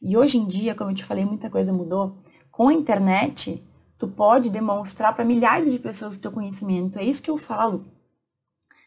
E 0.00 0.16
hoje 0.16 0.38
em 0.38 0.46
dia, 0.46 0.74
como 0.74 0.90
eu 0.90 0.94
te 0.94 1.04
falei, 1.04 1.24
muita 1.24 1.50
coisa 1.50 1.72
mudou. 1.72 2.18
Com 2.50 2.68
a 2.68 2.74
internet, 2.74 3.62
tu 3.98 4.06
pode 4.06 4.50
demonstrar 4.50 5.14
para 5.14 5.24
milhares 5.24 5.72
de 5.72 5.78
pessoas 5.78 6.16
o 6.16 6.20
teu 6.20 6.30
conhecimento. 6.30 6.98
É 6.98 7.04
isso 7.04 7.22
que 7.22 7.30
eu 7.30 7.38
falo. 7.38 7.84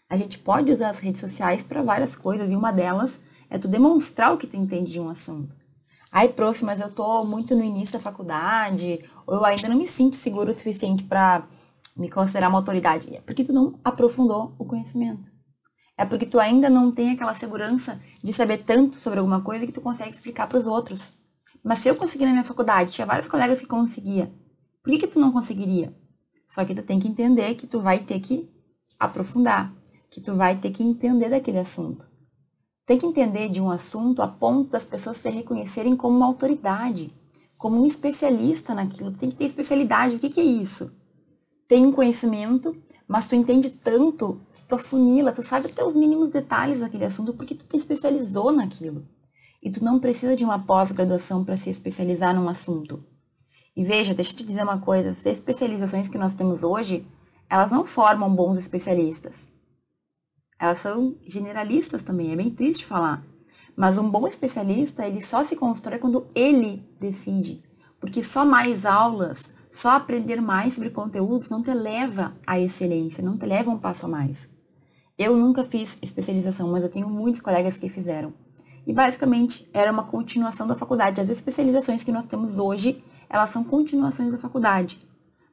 A 0.10 0.16
gente 0.16 0.38
pode 0.40 0.72
usar 0.72 0.90
as 0.90 1.00
redes 1.00 1.20
sociais 1.20 1.64
para 1.64 1.82
várias 1.82 2.16
coisas 2.16 2.50
e 2.50 2.56
uma 2.56 2.72
delas 2.72 3.20
é 3.50 3.58
tu 3.58 3.68
demonstrar 3.68 4.34
o 4.34 4.38
que 4.38 4.48
tu 4.48 4.56
entende 4.56 4.92
de 4.92 5.00
um 5.00 5.10
assunto. 5.10 5.56
Ai, 6.12 6.30
prof, 6.30 6.64
mas 6.64 6.80
eu 6.80 6.90
tô 6.90 7.26
muito 7.26 7.56
no 7.56 7.64
início 7.64 7.94
da 7.94 8.00
faculdade, 8.00 9.04
ou 9.28 9.36
eu 9.36 9.46
ainda 9.46 9.68
não 9.68 9.76
me 9.76 9.88
sinto 9.88 10.16
seguro 10.16 10.52
o 10.52 10.54
suficiente 10.54 11.04
para 11.04 11.44
me 11.96 12.10
considerar 12.10 12.50
uma 12.50 12.58
autoridade? 12.58 13.16
É 13.16 13.22
porque 13.22 13.44
tu 13.44 13.54
não 13.54 13.80
aprofundou 13.84 14.56
o 14.60 14.66
conhecimento. 14.66 15.32
É 15.98 16.06
porque 16.06 16.26
tu 16.26 16.40
ainda 16.40 16.70
não 16.70 16.92
tem 16.92 17.12
aquela 17.12 17.34
segurança 17.34 18.02
de 18.22 18.34
saber 18.34 18.64
tanto 18.64 18.98
sobre 18.98 19.20
alguma 19.20 19.42
coisa 19.42 19.66
que 19.66 19.72
tu 19.72 19.80
consegue 19.80 20.12
explicar 20.12 20.48
para 20.48 20.58
os 20.58 20.68
outros. 20.68 21.14
Mas 21.64 21.80
se 21.80 21.90
eu 21.90 21.96
conseguir 21.96 22.26
na 22.26 22.32
minha 22.32 22.44
faculdade, 22.44 22.92
tinha 22.92 23.08
vários 23.08 23.28
colegas 23.28 23.60
que 23.60 23.68
conseguia. 23.68 24.32
Por 24.84 24.92
que, 24.92 25.00
que 25.00 25.08
tu 25.08 25.20
não 25.20 25.32
conseguiria? 25.32 25.96
Só 26.48 26.64
que 26.66 26.76
tu 26.76 26.84
tem 26.84 27.00
que 27.00 27.08
entender 27.08 27.56
que 27.56 27.66
tu 27.66 27.82
vai 27.82 28.00
ter 28.00 28.20
que 28.20 28.50
aprofundar, 29.00 29.74
que 30.10 30.22
tu 30.22 30.36
vai 30.36 30.58
ter 30.58 30.72
que 30.72 30.84
entender 30.84 31.30
daquele 31.30 31.60
assunto. 31.60 32.08
Tem 32.86 32.98
que 32.98 33.06
entender 33.06 33.50
de 33.50 33.60
um 33.60 33.72
assunto 33.72 34.22
a 34.22 34.28
ponto 34.28 34.72
das 34.72 34.86
pessoas 34.86 35.18
se 35.18 35.30
reconhecerem 35.30 35.96
como 35.96 36.18
uma 36.18 36.28
autoridade, 36.28 37.12
como 37.58 37.82
um 37.82 37.86
especialista 37.86 38.76
naquilo. 38.76 39.12
Tem 39.12 39.30
que 39.30 39.36
ter 39.36 39.46
especialidade. 39.46 40.18
O 40.18 40.20
que, 40.20 40.30
que 40.30 40.40
é 40.40 40.44
isso? 40.44 40.92
Tem 41.68 41.86
um 41.86 41.92
conhecimento, 41.92 42.76
mas 43.08 43.28
tu 43.28 43.36
entende 43.36 43.70
tanto 43.70 44.42
que 44.54 44.64
tu 44.64 44.76
afunila, 44.76 45.32
tu 45.32 45.42
sabe 45.42 45.68
até 45.68 45.84
os 45.84 45.94
mínimos 45.94 46.30
detalhes 46.30 46.80
daquele 46.80 47.06
assunto 47.06 47.34
porque 47.34 47.56
tu 47.56 47.66
te 47.66 47.78
especializou 47.78 48.52
naquilo. 48.52 49.08
E 49.62 49.72
tu 49.72 49.84
não 49.84 50.00
precisa 50.00 50.36
de 50.36 50.46
uma 50.46 50.60
pós-graduação 50.60 51.44
para 51.44 51.58
se 51.58 51.70
especializar 51.70 52.36
num 52.36 52.48
assunto. 52.48 53.04
E 53.76 53.84
veja, 53.84 54.14
deixa 54.14 54.32
eu 54.32 54.38
te 54.38 54.46
dizer 54.46 54.64
uma 54.64 54.80
coisa, 54.80 55.10
as 55.10 55.26
especializações 55.26 56.08
que 56.08 56.18
nós 56.18 56.36
temos 56.36 56.64
hoje, 56.64 57.06
elas 57.50 57.72
não 57.72 57.86
formam 57.86 58.34
bons 58.34 58.58
especialistas. 58.58 59.50
Elas 60.60 60.80
são 60.80 61.18
generalistas 61.26 62.02
também, 62.02 62.32
é 62.32 62.36
bem 62.36 62.50
triste 62.50 62.86
falar. 62.86 63.26
Mas 63.76 63.98
um 63.98 64.10
bom 64.10 64.28
especialista, 64.28 65.06
ele 65.06 65.22
só 65.22 65.44
se 65.44 65.56
constrói 65.56 66.00
quando 66.00 66.28
ele 66.34 66.88
decide. 67.00 67.62
Porque 68.00 68.24
só 68.24 68.46
mais 68.46 68.86
aulas, 68.86 69.52
só 69.76 69.90
aprender 69.90 70.42
mais 70.42 70.74
sobre 70.74 70.90
conteúdos 70.90 71.50
não 71.50 71.62
te 71.62 71.74
leva 71.74 72.34
à 72.48 72.58
excelência, 72.58 73.22
não 73.22 73.38
te 73.38 73.46
leva 73.46 73.70
um 73.70 73.78
passo 73.78 74.06
a 74.06 74.10
mais. 74.10 74.48
Eu 75.18 75.36
nunca 75.36 75.66
fiz 75.66 75.98
especialização, 76.02 76.72
mas 76.72 76.82
eu 76.82 76.88
tenho 76.88 77.10
muitos 77.10 77.42
colegas 77.42 77.78
que 77.78 77.90
fizeram. 77.90 78.34
E 78.88 78.94
basicamente 78.94 79.70
era 79.74 79.92
uma 79.92 80.04
continuação 80.04 80.66
da 80.66 80.78
faculdade. 80.78 81.20
As 81.20 81.30
especializações 81.30 82.06
que 82.06 82.12
nós 82.12 82.26
temos 82.26 82.58
hoje, 82.58 83.04
elas 83.30 83.50
são 83.50 83.66
continuações 83.66 84.32
da 84.32 84.38
faculdade. 84.38 85.06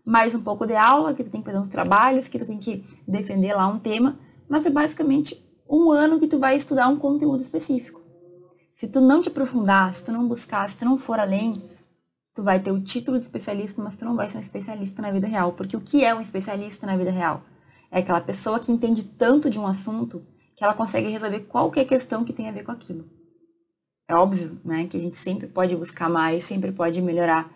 Mais 0.04 0.36
um 0.36 0.40
pouco 0.40 0.68
de 0.68 0.76
aula, 0.76 1.14
que 1.14 1.24
tu 1.24 1.30
tem 1.30 1.40
que 1.40 1.46
fazer 1.46 1.58
uns 1.58 1.68
trabalhos, 1.68 2.28
que 2.28 2.38
tu 2.38 2.46
tem 2.46 2.58
que 2.58 2.84
defender 3.08 3.54
lá 3.54 3.66
um 3.66 3.80
tema, 3.80 4.20
mas 4.48 4.64
é 4.64 4.70
basicamente 4.70 5.36
um 5.68 5.90
ano 5.90 6.20
que 6.20 6.28
tu 6.28 6.38
vai 6.38 6.56
estudar 6.56 6.86
um 6.86 6.96
conteúdo 6.96 7.42
específico. 7.42 8.00
Se 8.72 8.86
tu 8.86 9.00
não 9.00 9.20
te 9.20 9.30
aprofundar, 9.30 9.92
se 9.92 10.04
tu 10.04 10.12
não 10.12 10.28
buscar, 10.28 10.68
se 10.68 10.76
tu 10.76 10.84
não 10.84 10.96
for 10.96 11.18
além, 11.18 11.60
tu 12.34 12.42
vai 12.42 12.60
ter 12.60 12.70
o 12.70 12.80
título 12.80 13.18
de 13.18 13.24
especialista, 13.24 13.82
mas 13.82 13.96
tu 13.96 14.04
não 14.04 14.16
vai 14.16 14.28
ser 14.28 14.38
um 14.38 14.40
especialista 14.40 15.02
na 15.02 15.10
vida 15.10 15.26
real. 15.26 15.52
Porque 15.52 15.76
o 15.76 15.80
que 15.80 16.04
é 16.04 16.14
um 16.14 16.20
especialista 16.20 16.86
na 16.86 16.96
vida 16.96 17.10
real? 17.10 17.42
É 17.90 17.98
aquela 17.98 18.20
pessoa 18.20 18.58
que 18.58 18.72
entende 18.72 19.04
tanto 19.04 19.50
de 19.50 19.58
um 19.58 19.66
assunto 19.66 20.24
que 20.56 20.64
ela 20.64 20.74
consegue 20.74 21.08
resolver 21.08 21.40
qualquer 21.40 21.84
questão 21.84 22.24
que 22.24 22.32
tenha 22.32 22.50
a 22.50 22.52
ver 22.52 22.64
com 22.64 22.72
aquilo. 22.72 23.04
É 24.08 24.14
óbvio, 24.14 24.60
né, 24.64 24.86
que 24.86 24.96
a 24.96 25.00
gente 25.00 25.16
sempre 25.16 25.46
pode 25.46 25.74
buscar 25.76 26.08
mais, 26.08 26.44
sempre 26.44 26.72
pode 26.72 27.00
melhorar. 27.00 27.50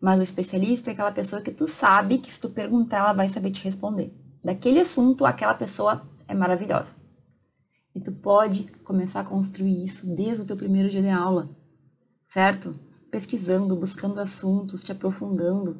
Mas 0.00 0.18
o 0.18 0.22
especialista 0.22 0.90
é 0.90 0.92
aquela 0.92 1.12
pessoa 1.12 1.40
que 1.40 1.50
tu 1.50 1.66
sabe 1.66 2.18
que 2.18 2.30
se 2.30 2.40
tu 2.40 2.50
perguntar, 2.50 2.98
ela 2.98 3.12
vai 3.12 3.28
saber 3.28 3.50
te 3.50 3.64
responder. 3.64 4.12
Daquele 4.42 4.80
assunto, 4.80 5.24
aquela 5.24 5.54
pessoa 5.54 6.02
é 6.26 6.34
maravilhosa. 6.34 6.96
E 7.94 8.00
tu 8.00 8.10
pode 8.10 8.64
começar 8.84 9.20
a 9.20 9.24
construir 9.24 9.84
isso 9.84 10.06
desde 10.06 10.42
o 10.42 10.44
teu 10.46 10.56
primeiro 10.56 10.88
dia 10.88 11.02
de 11.02 11.08
aula, 11.10 11.48
certo? 12.28 12.74
Pesquisando, 13.12 13.76
buscando 13.76 14.18
assuntos, 14.18 14.82
te 14.82 14.90
aprofundando. 14.90 15.78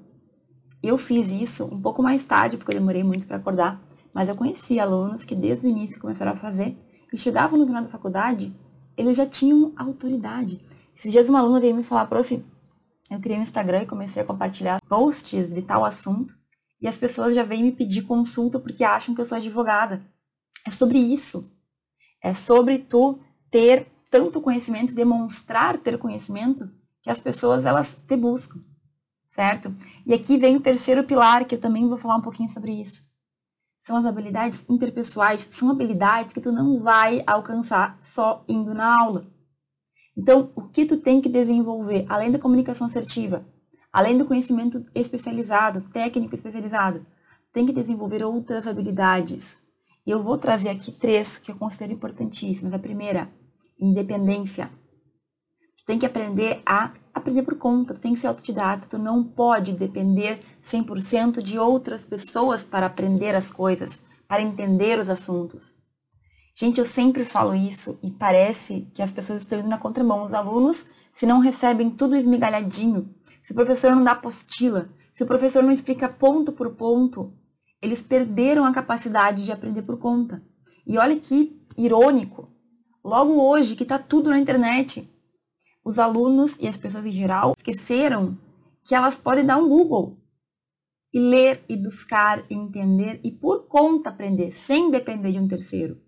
Eu 0.82 0.98
fiz 0.98 1.30
isso 1.30 1.64
um 1.64 1.80
pouco 1.80 2.02
mais 2.02 2.26
tarde, 2.26 2.58
porque 2.58 2.72
eu 2.72 2.78
demorei 2.78 3.02
muito 3.02 3.26
para 3.26 3.38
acordar, 3.38 3.82
mas 4.12 4.28
eu 4.28 4.36
conheci 4.36 4.78
alunos 4.78 5.24
que 5.24 5.34
desde 5.34 5.66
o 5.66 5.70
início 5.70 5.98
começaram 5.98 6.32
a 6.32 6.36
fazer 6.36 6.76
e 7.10 7.16
chegavam 7.16 7.58
no 7.58 7.64
final 7.66 7.82
da 7.82 7.88
faculdade, 7.88 8.54
eles 8.98 9.16
já 9.16 9.24
tinham 9.24 9.72
autoridade. 9.76 10.60
Esses 10.94 11.10
dias 11.10 11.30
uma 11.30 11.38
aluna 11.38 11.58
veio 11.58 11.74
me 11.74 11.82
falar, 11.82 12.04
prof, 12.04 12.44
eu 13.10 13.20
criei 13.20 13.38
um 13.38 13.42
Instagram 13.42 13.84
e 13.84 13.86
comecei 13.86 14.22
a 14.22 14.26
compartilhar 14.26 14.78
posts 14.86 15.54
de 15.54 15.62
tal 15.62 15.86
assunto, 15.86 16.36
e 16.82 16.86
as 16.86 16.98
pessoas 16.98 17.34
já 17.34 17.44
vêm 17.44 17.62
me 17.62 17.72
pedir 17.72 18.02
consulta 18.02 18.60
porque 18.60 18.84
acham 18.84 19.14
que 19.14 19.22
eu 19.22 19.24
sou 19.24 19.38
advogada. 19.38 20.04
É 20.66 20.70
sobre 20.70 20.98
isso. 20.98 21.50
É 22.22 22.34
sobre 22.34 22.78
tu 22.78 23.20
ter 23.50 23.86
tanto 24.10 24.38
conhecimento, 24.38 24.94
demonstrar 24.94 25.78
ter 25.78 25.96
conhecimento, 25.96 26.70
que 27.02 27.10
as 27.10 27.20
pessoas 27.20 27.64
elas 27.64 27.98
te 28.06 28.16
buscam, 28.16 28.60
certo? 29.28 29.74
E 30.06 30.14
aqui 30.14 30.38
vem 30.38 30.56
o 30.56 30.60
terceiro 30.60 31.04
pilar, 31.04 31.44
que 31.44 31.56
eu 31.56 31.60
também 31.60 31.88
vou 31.88 31.98
falar 31.98 32.16
um 32.16 32.22
pouquinho 32.22 32.48
sobre 32.48 32.72
isso. 32.72 33.02
São 33.78 33.96
as 33.96 34.06
habilidades 34.06 34.64
interpessoais, 34.68 35.46
são 35.50 35.68
habilidades 35.68 36.32
que 36.32 36.40
tu 36.40 36.52
não 36.52 36.80
vai 36.80 37.22
alcançar 37.26 37.98
só 38.02 38.44
indo 38.48 38.72
na 38.72 39.00
aula. 39.00 39.26
Então, 40.16 40.50
o 40.54 40.62
que 40.68 40.84
tu 40.84 40.96
tem 40.96 41.20
que 41.20 41.28
desenvolver, 41.28 42.06
além 42.08 42.30
da 42.30 42.38
comunicação 42.38 42.86
assertiva, 42.86 43.44
além 43.92 44.16
do 44.16 44.24
conhecimento 44.24 44.82
especializado, 44.94 45.80
técnico 45.90 46.34
especializado, 46.34 47.04
tem 47.52 47.66
que 47.66 47.72
desenvolver 47.72 48.22
outras 48.22 48.66
habilidades 48.66 49.60
e 50.04 50.10
eu 50.10 50.22
vou 50.22 50.36
trazer 50.36 50.68
aqui 50.68 50.90
três 50.90 51.38
que 51.38 51.50
eu 51.50 51.56
considero 51.56 51.92
importantíssimas. 51.92 52.74
A 52.74 52.78
primeira, 52.78 53.30
independência. 53.78 54.70
Tu 55.82 55.86
tem 55.86 55.98
que 55.98 56.06
aprender 56.06 56.62
a 56.64 56.92
aprender 57.12 57.42
por 57.42 57.56
conta, 57.56 57.92
tu 57.92 58.00
tem 58.00 58.14
que 58.14 58.20
ser 58.20 58.28
autodidata, 58.28 58.86
tu 58.88 58.98
não 58.98 59.24
pode 59.24 59.72
depender 59.72 60.38
100% 60.64 61.42
de 61.42 61.58
outras 61.58 62.04
pessoas 62.04 62.62
para 62.64 62.86
aprender 62.86 63.34
as 63.34 63.50
coisas, 63.50 64.00
para 64.28 64.40
entender 64.40 64.98
os 64.98 65.08
assuntos. 65.08 65.74
Gente, 66.54 66.78
eu 66.78 66.84
sempre 66.84 67.24
falo 67.24 67.54
isso 67.54 67.98
e 68.02 68.10
parece 68.10 68.88
que 68.94 69.02
as 69.02 69.10
pessoas 69.10 69.42
estão 69.42 69.58
indo 69.58 69.68
na 69.68 69.78
contramão. 69.78 70.24
Os 70.24 70.32
alunos, 70.32 70.86
se 71.12 71.26
não 71.26 71.40
recebem 71.40 71.90
tudo 71.90 72.14
esmigalhadinho, 72.14 73.12
se 73.42 73.52
o 73.52 73.54
professor 73.54 73.94
não 73.94 74.04
dá 74.04 74.12
apostila, 74.12 74.88
se 75.12 75.22
o 75.22 75.26
professor 75.26 75.62
não 75.62 75.72
explica 75.72 76.08
ponto 76.08 76.52
por 76.52 76.74
ponto, 76.74 77.32
eles 77.80 78.00
perderam 78.00 78.64
a 78.64 78.72
capacidade 78.72 79.44
de 79.44 79.50
aprender 79.50 79.82
por 79.82 79.98
conta. 79.98 80.42
E 80.86 80.96
olha 80.96 81.18
que 81.18 81.60
irônico. 81.76 82.48
Logo 83.04 83.42
hoje, 83.42 83.74
que 83.74 83.82
está 83.82 83.98
tudo 83.98 84.30
na 84.30 84.38
internet, 84.38 85.11
os 85.84 85.98
alunos 85.98 86.56
e 86.60 86.66
as 86.66 86.76
pessoas 86.76 87.06
em 87.06 87.12
geral 87.12 87.54
esqueceram 87.56 88.38
que 88.84 88.94
elas 88.94 89.16
podem 89.16 89.44
dar 89.44 89.58
um 89.58 89.68
Google 89.68 90.16
e 91.12 91.20
ler 91.20 91.64
e 91.68 91.76
buscar 91.76 92.44
e 92.50 92.54
entender 92.54 93.20
e 93.22 93.30
por 93.30 93.66
conta 93.66 94.10
aprender, 94.10 94.52
sem 94.52 94.90
depender 94.90 95.32
de 95.32 95.38
um 95.38 95.48
terceiro. 95.48 96.00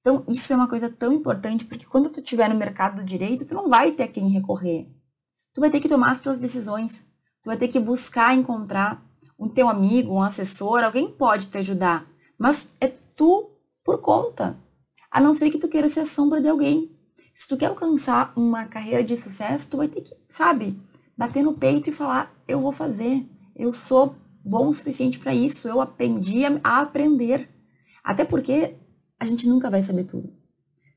Então, 0.00 0.24
isso 0.28 0.52
é 0.52 0.56
uma 0.56 0.68
coisa 0.68 0.90
tão 0.90 1.12
importante, 1.12 1.64
porque 1.64 1.86
quando 1.86 2.10
tu 2.10 2.18
estiver 2.18 2.48
no 2.48 2.56
mercado 2.56 2.96
do 2.96 3.04
direito, 3.04 3.44
tu 3.44 3.54
não 3.54 3.68
vai 3.68 3.92
ter 3.92 4.02
a 4.02 4.08
quem 4.08 4.28
recorrer. 4.28 4.90
Tu 5.54 5.60
vai 5.60 5.70
ter 5.70 5.78
que 5.78 5.88
tomar 5.88 6.10
as 6.10 6.20
tuas 6.20 6.40
decisões. 6.40 7.04
Tu 7.40 7.46
vai 7.46 7.56
ter 7.56 7.68
que 7.68 7.78
buscar 7.78 8.34
encontrar 8.34 9.04
um 9.38 9.48
teu 9.48 9.68
amigo, 9.68 10.14
um 10.14 10.22
assessor, 10.22 10.82
alguém 10.82 11.10
pode 11.10 11.46
te 11.46 11.58
ajudar, 11.58 12.08
mas 12.38 12.68
é 12.80 12.88
tu 12.88 13.50
por 13.84 14.00
conta. 14.00 14.56
A 15.10 15.20
não 15.20 15.34
ser 15.34 15.50
que 15.50 15.58
tu 15.58 15.68
queira 15.68 15.88
ser 15.88 16.00
a 16.00 16.06
sombra 16.06 16.40
de 16.40 16.48
alguém. 16.48 16.91
Se 17.34 17.48
tu 17.48 17.56
quer 17.56 17.66
alcançar 17.66 18.32
uma 18.36 18.66
carreira 18.66 19.02
de 19.02 19.16
sucesso, 19.16 19.68
tu 19.68 19.76
vai 19.76 19.88
ter 19.88 20.02
que, 20.02 20.14
sabe, 20.28 20.80
bater 21.16 21.42
no 21.42 21.54
peito 21.54 21.88
e 21.88 21.92
falar: 21.92 22.34
eu 22.46 22.60
vou 22.60 22.72
fazer, 22.72 23.26
eu 23.56 23.72
sou 23.72 24.14
bom 24.44 24.68
o 24.68 24.74
suficiente 24.74 25.18
para 25.18 25.34
isso, 25.34 25.68
eu 25.68 25.80
aprendi 25.80 26.42
a 26.62 26.80
aprender. 26.80 27.48
Até 28.02 28.24
porque 28.24 28.76
a 29.18 29.24
gente 29.24 29.48
nunca 29.48 29.70
vai 29.70 29.82
saber 29.82 30.04
tudo. 30.04 30.32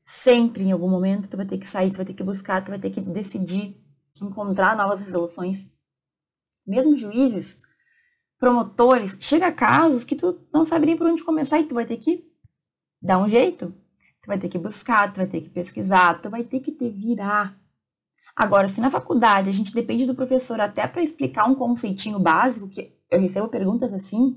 Sempre, 0.04 0.64
em 0.64 0.72
algum 0.72 0.88
momento, 0.88 1.28
tu 1.28 1.36
vai 1.36 1.46
ter 1.46 1.58
que 1.58 1.68
sair, 1.68 1.90
tu 1.90 1.96
vai 1.96 2.04
ter 2.06 2.14
que 2.14 2.22
buscar, 2.22 2.62
tu 2.62 2.70
vai 2.70 2.78
ter 2.78 2.90
que 2.90 3.00
decidir, 3.00 3.76
encontrar 4.20 4.76
novas 4.76 5.00
resoluções. 5.00 5.68
Mesmo 6.66 6.96
juízes, 6.96 7.60
promotores, 8.38 9.16
chega 9.20 9.48
a 9.48 9.52
casos 9.52 10.04
que 10.04 10.16
tu 10.16 10.40
não 10.52 10.64
sabe 10.64 10.86
nem 10.86 10.96
por 10.96 11.06
onde 11.06 11.24
começar 11.24 11.58
e 11.60 11.64
tu 11.64 11.74
vai 11.74 11.86
ter 11.86 11.96
que 11.96 12.24
dar 13.00 13.18
um 13.18 13.28
jeito. 13.28 13.74
Tu 14.26 14.28
vai 14.28 14.38
ter 14.38 14.48
que 14.48 14.58
buscar, 14.58 15.12
tu 15.12 15.18
vai 15.18 15.26
ter 15.28 15.40
que 15.40 15.48
pesquisar, 15.48 16.20
tu 16.20 16.28
vai 16.28 16.42
ter 16.42 16.58
que 16.58 16.72
te 16.72 16.90
virar. 16.90 17.56
Agora, 18.34 18.66
se 18.66 18.80
na 18.80 18.90
faculdade 18.90 19.48
a 19.48 19.52
gente 19.52 19.72
depende 19.72 20.04
do 20.04 20.16
professor 20.16 20.60
até 20.60 20.84
para 20.84 21.00
explicar 21.00 21.48
um 21.48 21.54
conceitinho 21.54 22.18
básico, 22.18 22.68
que 22.68 22.92
eu 23.08 23.20
recebo 23.20 23.46
perguntas 23.46 23.94
assim, 23.94 24.36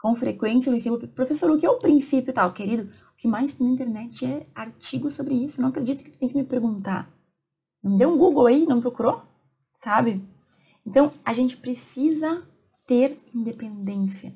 com 0.00 0.16
frequência 0.16 0.70
eu 0.70 0.72
recebo, 0.72 1.06
professor, 1.08 1.50
o 1.50 1.58
que 1.58 1.66
é 1.66 1.70
o 1.70 1.78
princípio 1.78 2.32
tal? 2.32 2.50
Querido, 2.50 2.84
o 2.84 3.16
que 3.18 3.28
mais 3.28 3.52
tem 3.52 3.66
na 3.66 3.74
internet 3.74 4.24
é 4.24 4.46
artigo 4.54 5.10
sobre 5.10 5.34
isso. 5.34 5.60
Não 5.60 5.68
acredito 5.68 6.02
que 6.02 6.12
tu 6.12 6.18
tem 6.18 6.30
que 6.30 6.34
me 6.34 6.44
perguntar. 6.44 7.12
Não 7.84 7.94
deu 7.94 8.14
um 8.14 8.16
Google 8.16 8.46
aí, 8.46 8.64
não 8.64 8.80
procurou? 8.80 9.22
Sabe? 9.84 10.26
Então, 10.86 11.12
a 11.22 11.34
gente 11.34 11.58
precisa 11.58 12.42
ter 12.86 13.20
independência. 13.34 14.32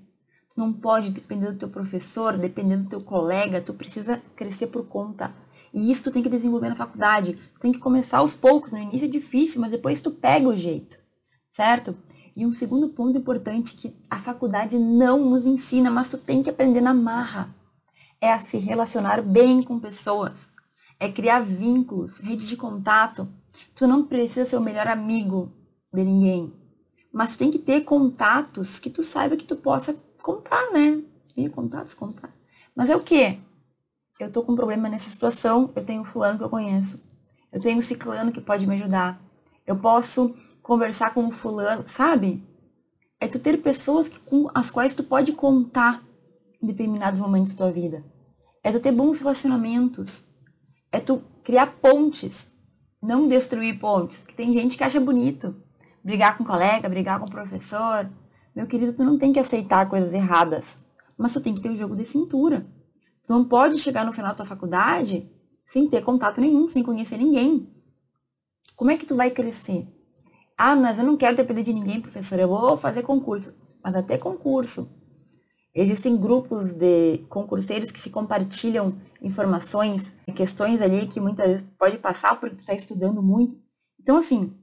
Tu 0.52 0.58
não 0.58 0.72
pode 0.72 1.10
depender 1.10 1.52
do 1.52 1.58
teu 1.58 1.68
professor, 1.68 2.36
depender 2.36 2.76
do 2.78 2.88
teu 2.88 3.00
colega, 3.00 3.60
tu 3.60 3.72
precisa 3.72 4.20
crescer 4.34 4.66
por 4.66 4.84
conta. 4.86 5.32
E 5.72 5.90
isso 5.90 6.04
tu 6.04 6.10
tem 6.10 6.22
que 6.22 6.28
desenvolver 6.28 6.68
na 6.68 6.74
faculdade. 6.74 7.38
Tu 7.54 7.60
tem 7.60 7.72
que 7.72 7.78
começar 7.78 8.18
aos 8.18 8.34
poucos. 8.34 8.72
No 8.72 8.78
início 8.78 9.06
é 9.06 9.08
difícil, 9.08 9.60
mas 9.60 9.70
depois 9.70 10.00
tu 10.00 10.10
pega 10.10 10.48
o 10.48 10.56
jeito, 10.56 10.98
certo? 11.48 11.96
E 12.36 12.44
um 12.44 12.50
segundo 12.50 12.88
ponto 12.88 13.16
importante 13.16 13.74
que 13.74 13.94
a 14.08 14.18
faculdade 14.18 14.78
não 14.78 15.30
nos 15.30 15.46
ensina, 15.46 15.90
mas 15.90 16.08
tu 16.08 16.18
tem 16.18 16.42
que 16.42 16.50
aprender 16.50 16.80
na 16.80 16.94
marra, 16.94 17.54
é 18.20 18.32
a 18.32 18.38
se 18.38 18.56
relacionar 18.58 19.22
bem 19.22 19.62
com 19.62 19.78
pessoas, 19.78 20.48
é 20.98 21.08
criar 21.10 21.40
vínculos, 21.40 22.18
rede 22.18 22.46
de 22.46 22.56
contato. 22.56 23.28
Tu 23.74 23.86
não 23.86 24.04
precisa 24.04 24.44
ser 24.44 24.56
o 24.56 24.60
melhor 24.60 24.86
amigo 24.86 25.52
de 25.92 26.04
ninguém, 26.04 26.52
mas 27.12 27.32
tu 27.32 27.38
tem 27.38 27.50
que 27.50 27.58
ter 27.58 27.82
contatos 27.82 28.78
que 28.78 28.90
tu 28.90 29.02
saiba 29.02 29.36
que 29.36 29.44
tu 29.44 29.56
possa 29.56 29.96
contar, 30.22 30.70
né? 30.72 31.02
E 31.36 31.48
contar, 31.48 31.84
descontar. 31.84 32.30
Mas 32.74 32.90
é 32.90 32.96
o 32.96 33.00
quê? 33.00 33.38
Eu 34.18 34.30
tô 34.30 34.42
com 34.42 34.52
um 34.52 34.56
problema 34.56 34.88
nessa 34.88 35.08
situação, 35.08 35.70
eu 35.74 35.84
tenho 35.84 36.04
fulano 36.04 36.38
que 36.38 36.44
eu 36.44 36.50
conheço. 36.50 37.00
Eu 37.52 37.60
tenho 37.60 37.78
um 37.78 37.82
ciclano 37.82 38.30
que 38.30 38.40
pode 38.40 38.66
me 38.66 38.74
ajudar. 38.74 39.20
Eu 39.66 39.76
posso 39.76 40.34
conversar 40.62 41.14
com 41.14 41.26
o 41.26 41.32
fulano, 41.32 41.84
sabe? 41.86 42.46
É 43.18 43.26
tu 43.26 43.38
ter 43.38 43.62
pessoas 43.62 44.08
com 44.08 44.48
as 44.54 44.70
quais 44.70 44.94
tu 44.94 45.02
pode 45.02 45.32
contar 45.32 46.02
em 46.62 46.66
determinados 46.66 47.20
momentos 47.20 47.52
da 47.52 47.64
tua 47.64 47.72
vida. 47.72 48.04
É 48.62 48.70
tu 48.70 48.80
ter 48.80 48.92
bons 48.92 49.18
relacionamentos. 49.18 50.22
É 50.92 51.00
tu 51.00 51.22
criar 51.42 51.78
pontes, 51.80 52.50
não 53.02 53.26
destruir 53.26 53.78
pontes. 53.78 54.22
Que 54.22 54.34
tem 54.34 54.52
gente 54.52 54.76
que 54.76 54.84
acha 54.84 55.00
bonito 55.00 55.54
brigar 56.02 56.36
com 56.36 56.44
um 56.44 56.46
colega, 56.46 56.88
brigar 56.88 57.18
com 57.18 57.26
um 57.26 57.30
professor. 57.30 58.08
Meu 58.60 58.66
querido, 58.66 58.92
tu 58.92 59.02
não 59.02 59.16
tem 59.16 59.32
que 59.32 59.40
aceitar 59.40 59.88
coisas 59.88 60.12
erradas, 60.12 60.78
mas 61.16 61.32
tu 61.32 61.40
tem 61.40 61.54
que 61.54 61.62
ter 61.62 61.70
o 61.70 61.72
um 61.72 61.76
jogo 61.76 61.96
de 61.96 62.04
cintura. 62.04 62.66
Tu 63.24 63.32
não 63.32 63.42
pode 63.42 63.78
chegar 63.78 64.04
no 64.04 64.12
final 64.12 64.32
da 64.32 64.36
tua 64.36 64.44
faculdade 64.44 65.26
sem 65.64 65.88
ter 65.88 66.02
contato 66.02 66.42
nenhum, 66.42 66.68
sem 66.68 66.82
conhecer 66.82 67.16
ninguém. 67.16 67.74
Como 68.76 68.90
é 68.90 68.98
que 68.98 69.06
tu 69.06 69.16
vai 69.16 69.30
crescer? 69.30 69.88
Ah, 70.58 70.76
mas 70.76 70.98
eu 70.98 71.06
não 71.06 71.16
quero 71.16 71.38
depender 71.38 71.62
de 71.62 71.72
ninguém, 71.72 72.02
professor, 72.02 72.38
eu 72.38 72.48
vou 72.48 72.76
fazer 72.76 73.02
concurso. 73.02 73.54
Mas 73.82 73.94
até 73.94 74.18
concurso. 74.18 74.90
Existem 75.74 76.14
grupos 76.14 76.74
de 76.74 77.24
concurseiros 77.30 77.90
que 77.90 77.98
se 77.98 78.10
compartilham 78.10 78.94
informações, 79.22 80.14
questões 80.36 80.82
ali 80.82 81.06
que 81.06 81.18
muitas 81.18 81.46
vezes 81.46 81.66
pode 81.78 81.96
passar 81.96 82.38
porque 82.38 82.56
tu 82.56 82.58
está 82.58 82.74
estudando 82.74 83.22
muito. 83.22 83.56
Então, 83.98 84.18
assim, 84.18 84.54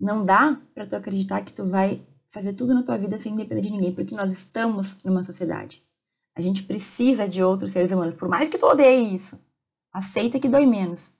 não 0.00 0.24
dá 0.24 0.60
para 0.74 0.88
tu 0.88 0.96
acreditar 0.96 1.42
que 1.42 1.52
tu 1.52 1.64
vai 1.64 2.04
fazer 2.28 2.52
tudo 2.52 2.74
na 2.74 2.82
tua 2.82 2.98
vida 2.98 3.18
sem 3.18 3.34
depender 3.34 3.62
de 3.62 3.72
ninguém, 3.72 3.92
porque 3.92 4.14
nós 4.14 4.30
estamos 4.30 4.96
numa 5.04 5.22
sociedade. 5.22 5.82
A 6.36 6.40
gente 6.40 6.62
precisa 6.62 7.28
de 7.28 7.42
outros 7.42 7.72
seres 7.72 7.90
humanos, 7.90 8.14
por 8.14 8.28
mais 8.28 8.48
que 8.48 8.58
tu 8.58 8.66
odeie 8.66 9.14
isso. 9.14 9.38
Aceita 9.92 10.38
que 10.38 10.48
dói 10.48 10.66
menos. 10.66 11.12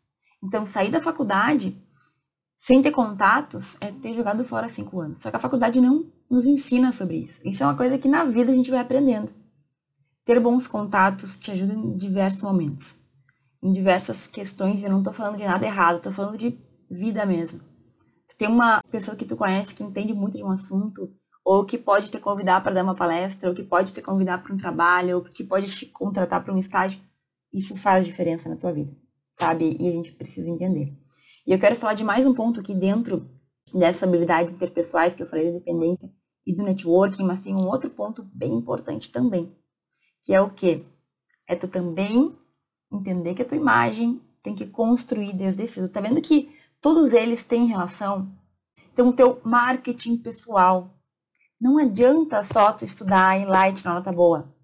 Então, 0.42 0.64
sair 0.64 0.90
da 0.90 1.00
faculdade 1.00 1.76
sem 2.56 2.80
ter 2.82 2.90
contatos 2.90 3.76
é 3.80 3.90
ter 3.90 4.12
jogado 4.12 4.44
fora 4.44 4.68
cinco 4.68 5.00
anos. 5.00 5.18
Só 5.18 5.30
que 5.30 5.36
a 5.36 5.40
faculdade 5.40 5.80
não 5.80 6.12
nos 6.30 6.44
ensina 6.44 6.92
sobre 6.92 7.16
isso. 7.16 7.40
Isso 7.44 7.62
é 7.62 7.66
uma 7.66 7.76
coisa 7.76 7.98
que 7.98 8.06
na 8.06 8.24
vida 8.24 8.52
a 8.52 8.54
gente 8.54 8.70
vai 8.70 8.80
aprendendo. 8.80 9.32
Ter 10.24 10.38
bons 10.38 10.68
contatos 10.68 11.36
te 11.36 11.50
ajuda 11.50 11.72
em 11.72 11.96
diversos 11.96 12.42
momentos. 12.42 12.98
Em 13.62 13.72
diversas 13.72 14.26
questões, 14.26 14.84
eu 14.84 14.90
não 14.90 14.98
estou 14.98 15.12
falando 15.12 15.38
de 15.38 15.44
nada 15.44 15.66
errado, 15.66 15.96
estou 15.96 16.12
falando 16.12 16.38
de 16.38 16.56
vida 16.88 17.24
mesmo 17.26 17.67
tem 18.38 18.48
uma 18.48 18.80
pessoa 18.84 19.16
que 19.16 19.26
tu 19.26 19.36
conhece 19.36 19.74
que 19.74 19.82
entende 19.82 20.14
muito 20.14 20.38
de 20.38 20.44
um 20.44 20.50
assunto, 20.50 21.12
ou 21.44 21.64
que 21.64 21.76
pode 21.76 22.10
te 22.10 22.18
convidar 22.20 22.62
para 22.62 22.72
dar 22.72 22.84
uma 22.84 22.94
palestra, 22.94 23.48
ou 23.48 23.54
que 23.54 23.64
pode 23.64 23.92
te 23.92 24.00
convidar 24.00 24.42
para 24.42 24.54
um 24.54 24.56
trabalho, 24.56 25.16
ou 25.16 25.24
que 25.24 25.42
pode 25.42 25.66
te 25.66 25.86
contratar 25.86 26.44
para 26.44 26.54
um 26.54 26.58
estágio, 26.58 27.00
isso 27.52 27.76
faz 27.76 28.06
diferença 28.06 28.48
na 28.48 28.56
tua 28.56 28.72
vida, 28.72 28.96
sabe? 29.38 29.76
E 29.80 29.88
a 29.88 29.90
gente 29.90 30.12
precisa 30.12 30.48
entender. 30.48 30.96
E 31.44 31.52
eu 31.52 31.58
quero 31.58 31.74
falar 31.74 31.94
de 31.94 32.04
mais 32.04 32.24
um 32.24 32.32
ponto 32.32 32.60
aqui 32.60 32.74
dentro 32.74 33.28
dessa 33.74 34.06
habilidade 34.06 34.52
interpessoais 34.52 35.14
que 35.14 35.22
eu 35.22 35.26
falei 35.26 35.46
da 35.46 35.58
dependência 35.58 36.08
e 36.46 36.54
do 36.54 36.62
networking, 36.62 37.24
mas 37.24 37.40
tem 37.40 37.54
um 37.54 37.66
outro 37.66 37.90
ponto 37.90 38.22
bem 38.32 38.54
importante 38.54 39.10
também, 39.10 39.52
que 40.22 40.32
é 40.32 40.40
o 40.40 40.50
quê? 40.50 40.84
É 41.46 41.56
tu 41.56 41.66
também 41.66 42.36
entender 42.92 43.34
que 43.34 43.42
a 43.42 43.44
tua 43.44 43.56
imagem 43.56 44.20
tem 44.42 44.54
que 44.54 44.66
construir 44.66 45.32
desde 45.32 45.66
cedo. 45.66 45.88
Tá 45.88 46.00
vendo 46.00 46.20
que 46.20 46.54
todos 46.80 47.12
eles 47.12 47.44
têm 47.44 47.66
relação. 47.66 48.30
Então, 48.92 49.08
o 49.08 49.12
teu 49.12 49.40
marketing 49.44 50.16
pessoal. 50.16 50.94
Não 51.60 51.78
adianta 51.78 52.42
só 52.44 52.72
tu 52.72 52.84
estudar 52.84 53.38
em 53.38 53.44
light 53.44 53.84
na 53.84 53.94
nota 53.94 54.12
boa. 54.12 54.54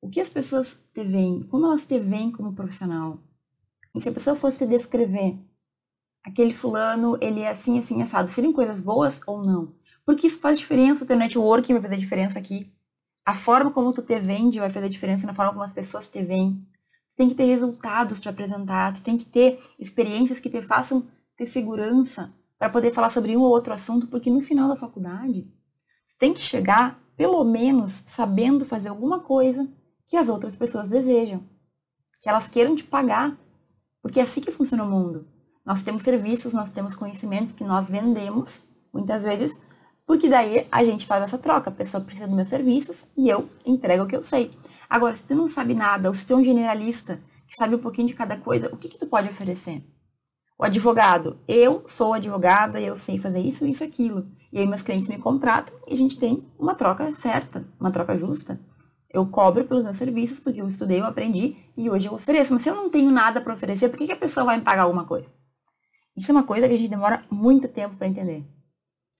O 0.00 0.08
que 0.08 0.20
as 0.20 0.28
pessoas 0.28 0.78
te 0.92 1.04
veem? 1.04 1.42
Como 1.44 1.66
elas 1.66 1.86
te 1.86 1.98
veem 1.98 2.30
como 2.30 2.54
profissional? 2.54 3.18
E 3.94 4.00
se 4.00 4.08
a 4.08 4.12
pessoa 4.12 4.34
fosse 4.34 4.58
te 4.58 4.66
descrever, 4.66 5.38
aquele 6.24 6.52
fulano, 6.52 7.16
ele 7.20 7.40
é 7.40 7.50
assim, 7.50 7.78
assim, 7.78 8.02
assado, 8.02 8.28
seriam 8.28 8.52
coisas 8.52 8.80
boas 8.80 9.20
ou 9.26 9.44
não? 9.44 9.74
Porque 10.04 10.26
isso 10.26 10.40
faz 10.40 10.58
diferença, 10.58 11.04
o 11.04 11.06
teu 11.06 11.16
networking 11.16 11.74
vai 11.74 11.82
fazer 11.82 11.96
diferença 11.96 12.38
aqui. 12.38 12.72
A 13.24 13.34
forma 13.34 13.70
como 13.70 13.92
tu 13.92 14.02
te 14.02 14.18
vende 14.18 14.58
vai 14.58 14.68
fazer 14.68 14.88
diferença 14.88 15.26
na 15.26 15.34
forma 15.34 15.52
como 15.52 15.64
as 15.64 15.72
pessoas 15.72 16.08
te 16.08 16.22
veem. 16.22 16.66
Tu 17.10 17.16
tem 17.16 17.28
que 17.28 17.34
ter 17.34 17.44
resultados 17.44 18.18
para 18.18 18.30
apresentar, 18.30 18.92
tu 18.92 19.02
tem 19.02 19.16
que 19.16 19.24
ter 19.24 19.62
experiências 19.78 20.40
que 20.40 20.50
te 20.50 20.60
façam 20.60 21.06
ter 21.36 21.46
segurança 21.46 22.32
para 22.58 22.70
poder 22.70 22.92
falar 22.92 23.10
sobre 23.10 23.36
um 23.36 23.40
ou 23.40 23.50
outro 23.50 23.72
assunto, 23.72 24.06
porque 24.06 24.30
no 24.30 24.40
final 24.40 24.68
da 24.68 24.76
faculdade, 24.76 25.46
você 26.06 26.16
tem 26.18 26.32
que 26.32 26.40
chegar, 26.40 27.00
pelo 27.16 27.42
menos, 27.44 28.02
sabendo 28.06 28.64
fazer 28.64 28.88
alguma 28.88 29.20
coisa 29.20 29.68
que 30.06 30.16
as 30.16 30.28
outras 30.28 30.56
pessoas 30.56 30.88
desejam. 30.88 31.42
Que 32.20 32.28
elas 32.28 32.48
queiram 32.48 32.74
te 32.74 32.84
pagar. 32.84 33.36
Porque 34.00 34.20
é 34.20 34.22
assim 34.22 34.40
que 34.40 34.50
funciona 34.50 34.84
o 34.84 34.90
mundo. 34.90 35.26
Nós 35.64 35.82
temos 35.82 36.02
serviços, 36.02 36.52
nós 36.52 36.70
temos 36.70 36.94
conhecimentos 36.94 37.52
que 37.52 37.64
nós 37.64 37.88
vendemos, 37.88 38.62
muitas 38.92 39.22
vezes, 39.22 39.58
porque 40.06 40.28
daí 40.28 40.66
a 40.70 40.84
gente 40.84 41.06
faz 41.06 41.24
essa 41.24 41.38
troca. 41.38 41.70
A 41.70 41.72
pessoa 41.72 42.04
precisa 42.04 42.26
dos 42.26 42.36
meus 42.36 42.48
serviços 42.48 43.06
e 43.16 43.28
eu 43.28 43.48
entrego 43.64 44.04
o 44.04 44.06
que 44.06 44.16
eu 44.16 44.22
sei. 44.22 44.56
Agora, 44.88 45.16
se 45.16 45.24
tu 45.24 45.34
não 45.34 45.48
sabe 45.48 45.74
nada, 45.74 46.08
ou 46.08 46.14
se 46.14 46.26
tu 46.26 46.34
é 46.34 46.36
um 46.36 46.44
generalista 46.44 47.18
que 47.46 47.56
sabe 47.56 47.74
um 47.74 47.78
pouquinho 47.78 48.08
de 48.08 48.14
cada 48.14 48.36
coisa, 48.36 48.68
o 48.72 48.76
que, 48.76 48.88
que 48.88 48.98
tu 48.98 49.06
pode 49.06 49.28
oferecer? 49.28 49.82
O 50.56 50.64
advogado, 50.64 51.40
eu 51.48 51.82
sou 51.84 52.12
advogada, 52.12 52.80
eu 52.80 52.94
sei 52.94 53.18
fazer 53.18 53.40
isso, 53.40 53.66
isso, 53.66 53.82
aquilo. 53.82 54.26
E 54.52 54.58
aí 54.58 54.66
meus 54.66 54.82
clientes 54.82 55.08
me 55.08 55.18
contratam 55.18 55.74
e 55.88 55.92
a 55.92 55.96
gente 55.96 56.16
tem 56.16 56.48
uma 56.56 56.76
troca 56.76 57.10
certa, 57.10 57.66
uma 57.78 57.90
troca 57.90 58.16
justa. 58.16 58.60
Eu 59.10 59.26
cobro 59.26 59.64
pelos 59.64 59.82
meus 59.82 59.96
serviços 59.96 60.38
porque 60.38 60.60
eu 60.60 60.68
estudei, 60.68 61.00
eu 61.00 61.04
aprendi 61.04 61.56
e 61.76 61.90
hoje 61.90 62.06
eu 62.06 62.14
ofereço. 62.14 62.52
Mas 62.52 62.62
se 62.62 62.70
eu 62.70 62.76
não 62.76 62.88
tenho 62.88 63.10
nada 63.10 63.40
para 63.40 63.52
oferecer, 63.52 63.88
por 63.88 63.98
que, 63.98 64.06
que 64.06 64.12
a 64.12 64.16
pessoa 64.16 64.46
vai 64.46 64.56
me 64.56 64.62
pagar 64.62 64.82
alguma 64.82 65.04
coisa? 65.04 65.32
Isso 66.16 66.30
é 66.30 66.34
uma 66.34 66.44
coisa 66.44 66.68
que 66.68 66.74
a 66.74 66.76
gente 66.76 66.90
demora 66.90 67.24
muito 67.28 67.66
tempo 67.66 67.96
para 67.96 68.06
entender. 68.06 68.46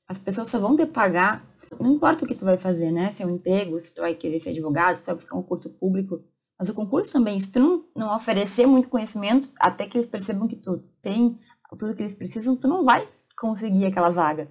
As 0.07 0.19
pessoas 0.19 0.49
só 0.49 0.61
vão 0.61 0.77
te 0.77 0.87
pagar, 0.87 1.45
não 1.81 1.93
importa 1.93 2.25
o 2.25 2.29
que 2.29 2.35
tu 2.35 2.45
vai 2.45 2.59
fazer, 2.59 2.93
né? 2.93 3.11
Se 3.11 3.25
é 3.25 3.27
um 3.27 3.31
emprego, 3.31 3.79
se 3.81 3.93
tu 3.93 4.03
vai 4.03 4.15
querer 4.15 4.39
ser 4.39 4.51
advogado, 4.51 4.99
se 4.99 5.03
tu 5.03 5.07
vai 5.07 5.15
buscar 5.17 5.37
um 5.37 5.43
curso 5.43 5.71
público, 5.71 6.23
mas 6.65 6.71
o 6.71 6.75
concurso 6.75 7.13
também, 7.13 7.39
se 7.39 7.51
tu 7.51 7.61
não, 7.61 7.85
não 7.95 8.17
oferecer 8.17 8.67
muito 8.67 8.89
conhecimento, 8.89 9.51
até 9.61 9.87
que 9.87 9.99
eles 9.99 10.07
percebam 10.07 10.49
que 10.49 10.57
tu 10.57 10.83
tem 11.03 11.39
tudo 11.79 11.95
que 11.95 12.01
eles 12.01 12.15
precisam, 12.15 12.57
tu 12.57 12.67
não 12.67 12.83
vai 12.83 13.07
conseguir 13.37 13.85
aquela 13.85 14.09
vaga. 14.09 14.49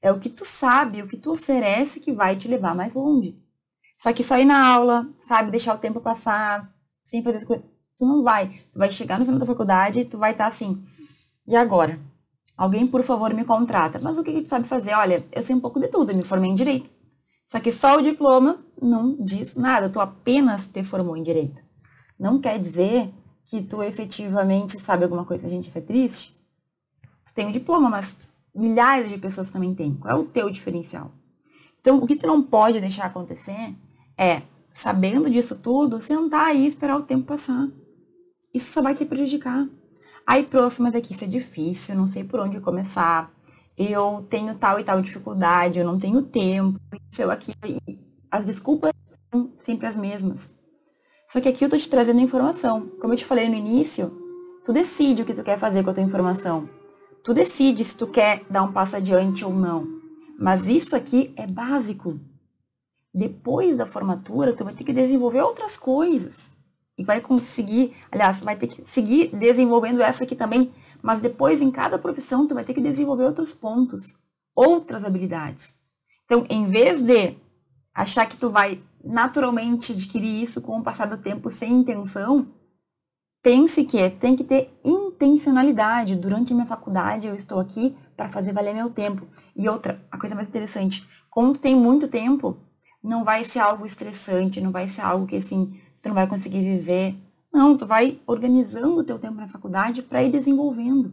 É 0.00 0.10
o 0.10 0.18
que 0.18 0.30
tu 0.30 0.46
sabe, 0.46 1.02
o 1.02 1.06
que 1.06 1.18
tu 1.18 1.32
oferece 1.32 2.00
que 2.00 2.12
vai 2.12 2.34
te 2.34 2.48
levar 2.48 2.74
mais 2.74 2.94
longe. 2.94 3.38
Só 3.98 4.10
que 4.10 4.24
só 4.24 4.38
ir 4.38 4.46
na 4.46 4.66
aula, 4.66 5.06
sabe, 5.18 5.50
deixar 5.50 5.74
o 5.74 5.78
tempo 5.78 6.00
passar, 6.00 6.74
sem 7.04 7.22
fazer 7.22 7.36
as 7.36 7.44
coisas, 7.44 7.66
tu 7.94 8.06
não 8.06 8.22
vai. 8.22 8.48
Tu 8.72 8.78
vai 8.78 8.90
chegar 8.90 9.18
no 9.18 9.26
final 9.26 9.38
da 9.38 9.44
faculdade 9.44 10.00
e 10.00 10.04
tu 10.06 10.16
vai 10.16 10.30
estar 10.30 10.44
tá 10.44 10.48
assim, 10.48 10.82
e 11.46 11.54
agora? 11.54 12.00
Alguém, 12.56 12.86
por 12.86 13.02
favor, 13.02 13.34
me 13.34 13.44
contrata. 13.44 13.98
Mas 13.98 14.16
o 14.16 14.24
que, 14.24 14.32
que 14.32 14.42
tu 14.42 14.48
sabe 14.48 14.66
fazer? 14.66 14.94
Olha, 14.94 15.26
eu 15.30 15.42
sei 15.42 15.54
um 15.54 15.60
pouco 15.60 15.78
de 15.78 15.88
tudo, 15.88 16.10
eu 16.10 16.16
me 16.16 16.22
formei 16.22 16.50
em 16.50 16.54
Direito. 16.54 16.90
Só 17.48 17.58
que 17.58 17.72
só 17.72 17.96
o 17.96 18.02
diploma 18.02 18.62
não 18.80 19.16
diz 19.18 19.56
nada, 19.56 19.88
tu 19.88 19.98
apenas 19.98 20.66
te 20.66 20.84
formou 20.84 21.16
em 21.16 21.22
direito. 21.22 21.62
Não 22.20 22.38
quer 22.38 22.58
dizer 22.58 23.10
que 23.46 23.62
tu 23.62 23.82
efetivamente 23.82 24.78
sabe 24.78 25.04
alguma 25.04 25.24
coisa. 25.24 25.48
Gente, 25.48 25.68
isso 25.68 25.78
é 25.78 25.80
triste. 25.80 26.36
Tu 27.24 27.32
tem 27.32 27.46
um 27.46 27.50
diploma, 27.50 27.88
mas 27.88 28.16
milhares 28.54 29.08
de 29.08 29.16
pessoas 29.16 29.48
também 29.48 29.74
têm. 29.74 29.94
Qual 29.94 30.14
é 30.14 30.20
o 30.20 30.26
teu 30.26 30.50
diferencial? 30.50 31.10
Então, 31.80 31.96
o 31.96 32.06
que 32.06 32.16
tu 32.16 32.26
não 32.26 32.42
pode 32.42 32.80
deixar 32.80 33.06
acontecer 33.06 33.74
é, 34.16 34.42
sabendo 34.74 35.30
disso 35.30 35.56
tudo, 35.58 36.02
sentar 36.02 36.48
aí 36.48 36.64
e 36.64 36.66
esperar 36.66 36.98
o 36.98 37.02
tempo 37.02 37.24
passar. 37.24 37.66
Isso 38.52 38.72
só 38.72 38.82
vai 38.82 38.94
te 38.94 39.06
prejudicar. 39.06 39.66
Aí, 40.26 40.42
prof, 40.44 40.82
mas 40.82 40.94
aqui 40.94 41.14
isso 41.14 41.24
é 41.24 41.28
difícil, 41.28 41.96
não 41.96 42.06
sei 42.06 42.24
por 42.24 42.40
onde 42.40 42.60
começar 42.60 43.32
eu 43.78 44.26
tenho 44.28 44.56
tal 44.56 44.80
e 44.80 44.84
tal 44.84 45.00
dificuldade, 45.00 45.78
eu 45.78 45.86
não 45.86 45.98
tenho 45.98 46.22
tempo, 46.22 46.80
isso, 47.10 47.22
eu 47.22 47.30
aqui. 47.30 47.54
As 48.30 48.44
desculpas 48.44 48.92
são 49.30 49.52
sempre 49.58 49.86
as 49.86 49.96
mesmas. 49.96 50.50
Só 51.28 51.40
que 51.40 51.48
aqui 51.48 51.64
eu 51.64 51.68
tô 51.68 51.76
te 51.76 51.88
trazendo 51.88 52.20
informação. 52.20 52.88
Como 53.00 53.12
eu 53.12 53.16
te 53.16 53.24
falei 53.24 53.48
no 53.48 53.54
início, 53.54 54.10
tu 54.64 54.72
decide 54.72 55.22
o 55.22 55.24
que 55.24 55.34
tu 55.34 55.44
quer 55.44 55.58
fazer 55.58 55.84
com 55.84 55.90
a 55.90 55.94
tua 55.94 56.02
informação. 56.02 56.68
Tu 57.22 57.32
decide 57.32 57.84
se 57.84 57.96
tu 57.96 58.06
quer 58.06 58.44
dar 58.50 58.62
um 58.62 58.72
passo 58.72 58.96
adiante 58.96 59.44
ou 59.44 59.52
não. 59.52 59.86
Mas 60.40 60.66
isso 60.66 60.96
aqui 60.96 61.32
é 61.36 61.46
básico. 61.46 62.18
Depois 63.14 63.76
da 63.76 63.86
formatura, 63.86 64.52
tu 64.52 64.64
vai 64.64 64.74
ter 64.74 64.84
que 64.84 64.92
desenvolver 64.92 65.42
outras 65.42 65.76
coisas. 65.76 66.50
E 66.96 67.04
vai 67.04 67.20
conseguir, 67.20 67.94
aliás, 68.10 68.40
vai 68.40 68.56
ter 68.56 68.66
que 68.66 68.88
seguir 68.88 69.28
desenvolvendo 69.36 70.02
essa 70.02 70.24
aqui 70.24 70.34
também 70.34 70.72
mas 71.02 71.20
depois, 71.20 71.60
em 71.60 71.70
cada 71.70 71.98
profissão, 71.98 72.46
tu 72.46 72.54
vai 72.54 72.64
ter 72.64 72.74
que 72.74 72.80
desenvolver 72.80 73.24
outros 73.24 73.54
pontos, 73.54 74.18
outras 74.54 75.04
habilidades. 75.04 75.72
Então, 76.24 76.44
em 76.48 76.68
vez 76.68 77.02
de 77.02 77.36
achar 77.94 78.26
que 78.26 78.36
tu 78.36 78.50
vai 78.50 78.82
naturalmente 79.02 79.92
adquirir 79.92 80.42
isso 80.42 80.60
com 80.60 80.78
o 80.78 80.82
passar 80.82 81.06
do 81.06 81.16
tempo 81.16 81.48
sem 81.48 81.72
intenção, 81.72 82.48
pense 83.42 83.84
que 83.84 84.10
tem 84.10 84.36
que 84.36 84.44
ter 84.44 84.78
intencionalidade. 84.84 86.16
Durante 86.16 86.52
a 86.52 86.56
minha 86.56 86.66
faculdade, 86.66 87.26
eu 87.26 87.34
estou 87.34 87.58
aqui 87.58 87.96
para 88.16 88.28
fazer 88.28 88.52
valer 88.52 88.74
meu 88.74 88.90
tempo. 88.90 89.26
E 89.56 89.68
outra, 89.68 90.04
a 90.10 90.18
coisa 90.18 90.34
mais 90.34 90.48
interessante, 90.48 91.08
quando 91.30 91.58
tem 91.58 91.74
muito 91.74 92.08
tempo, 92.08 92.56
não 93.02 93.24
vai 93.24 93.44
ser 93.44 93.60
algo 93.60 93.86
estressante, 93.86 94.60
não 94.60 94.72
vai 94.72 94.88
ser 94.88 95.02
algo 95.02 95.26
que 95.26 95.36
assim, 95.36 95.80
tu 96.02 96.08
não 96.08 96.14
vai 96.14 96.26
conseguir 96.26 96.62
viver. 96.62 97.16
Não, 97.58 97.76
tu 97.76 97.84
vai 97.84 98.20
organizando 98.24 98.94
o 98.94 99.02
teu 99.02 99.18
tempo 99.18 99.34
na 99.34 99.48
faculdade 99.48 100.00
para 100.00 100.22
ir 100.22 100.30
desenvolvendo. 100.30 101.12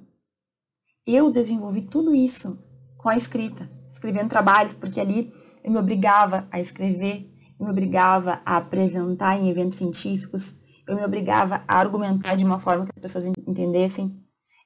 Eu 1.03 1.31
desenvolvi 1.31 1.81
tudo 1.81 2.13
isso 2.13 2.63
com 2.99 3.09
a 3.09 3.17
escrita, 3.17 3.67
escrevendo 3.89 4.29
trabalhos, 4.29 4.75
porque 4.75 4.99
ali 4.99 5.33
eu 5.63 5.71
me 5.71 5.79
obrigava 5.79 6.47
a 6.51 6.59
escrever, 6.59 7.27
eu 7.59 7.65
me 7.65 7.71
obrigava 7.71 8.43
a 8.45 8.57
apresentar 8.57 9.35
em 9.39 9.49
eventos 9.49 9.79
científicos, 9.79 10.53
eu 10.87 10.95
me 10.95 11.03
obrigava 11.03 11.63
a 11.67 11.79
argumentar 11.79 12.35
de 12.35 12.45
uma 12.45 12.59
forma 12.59 12.85
que 12.85 12.91
as 12.95 13.01
pessoas 13.01 13.25
entendessem, 13.25 14.15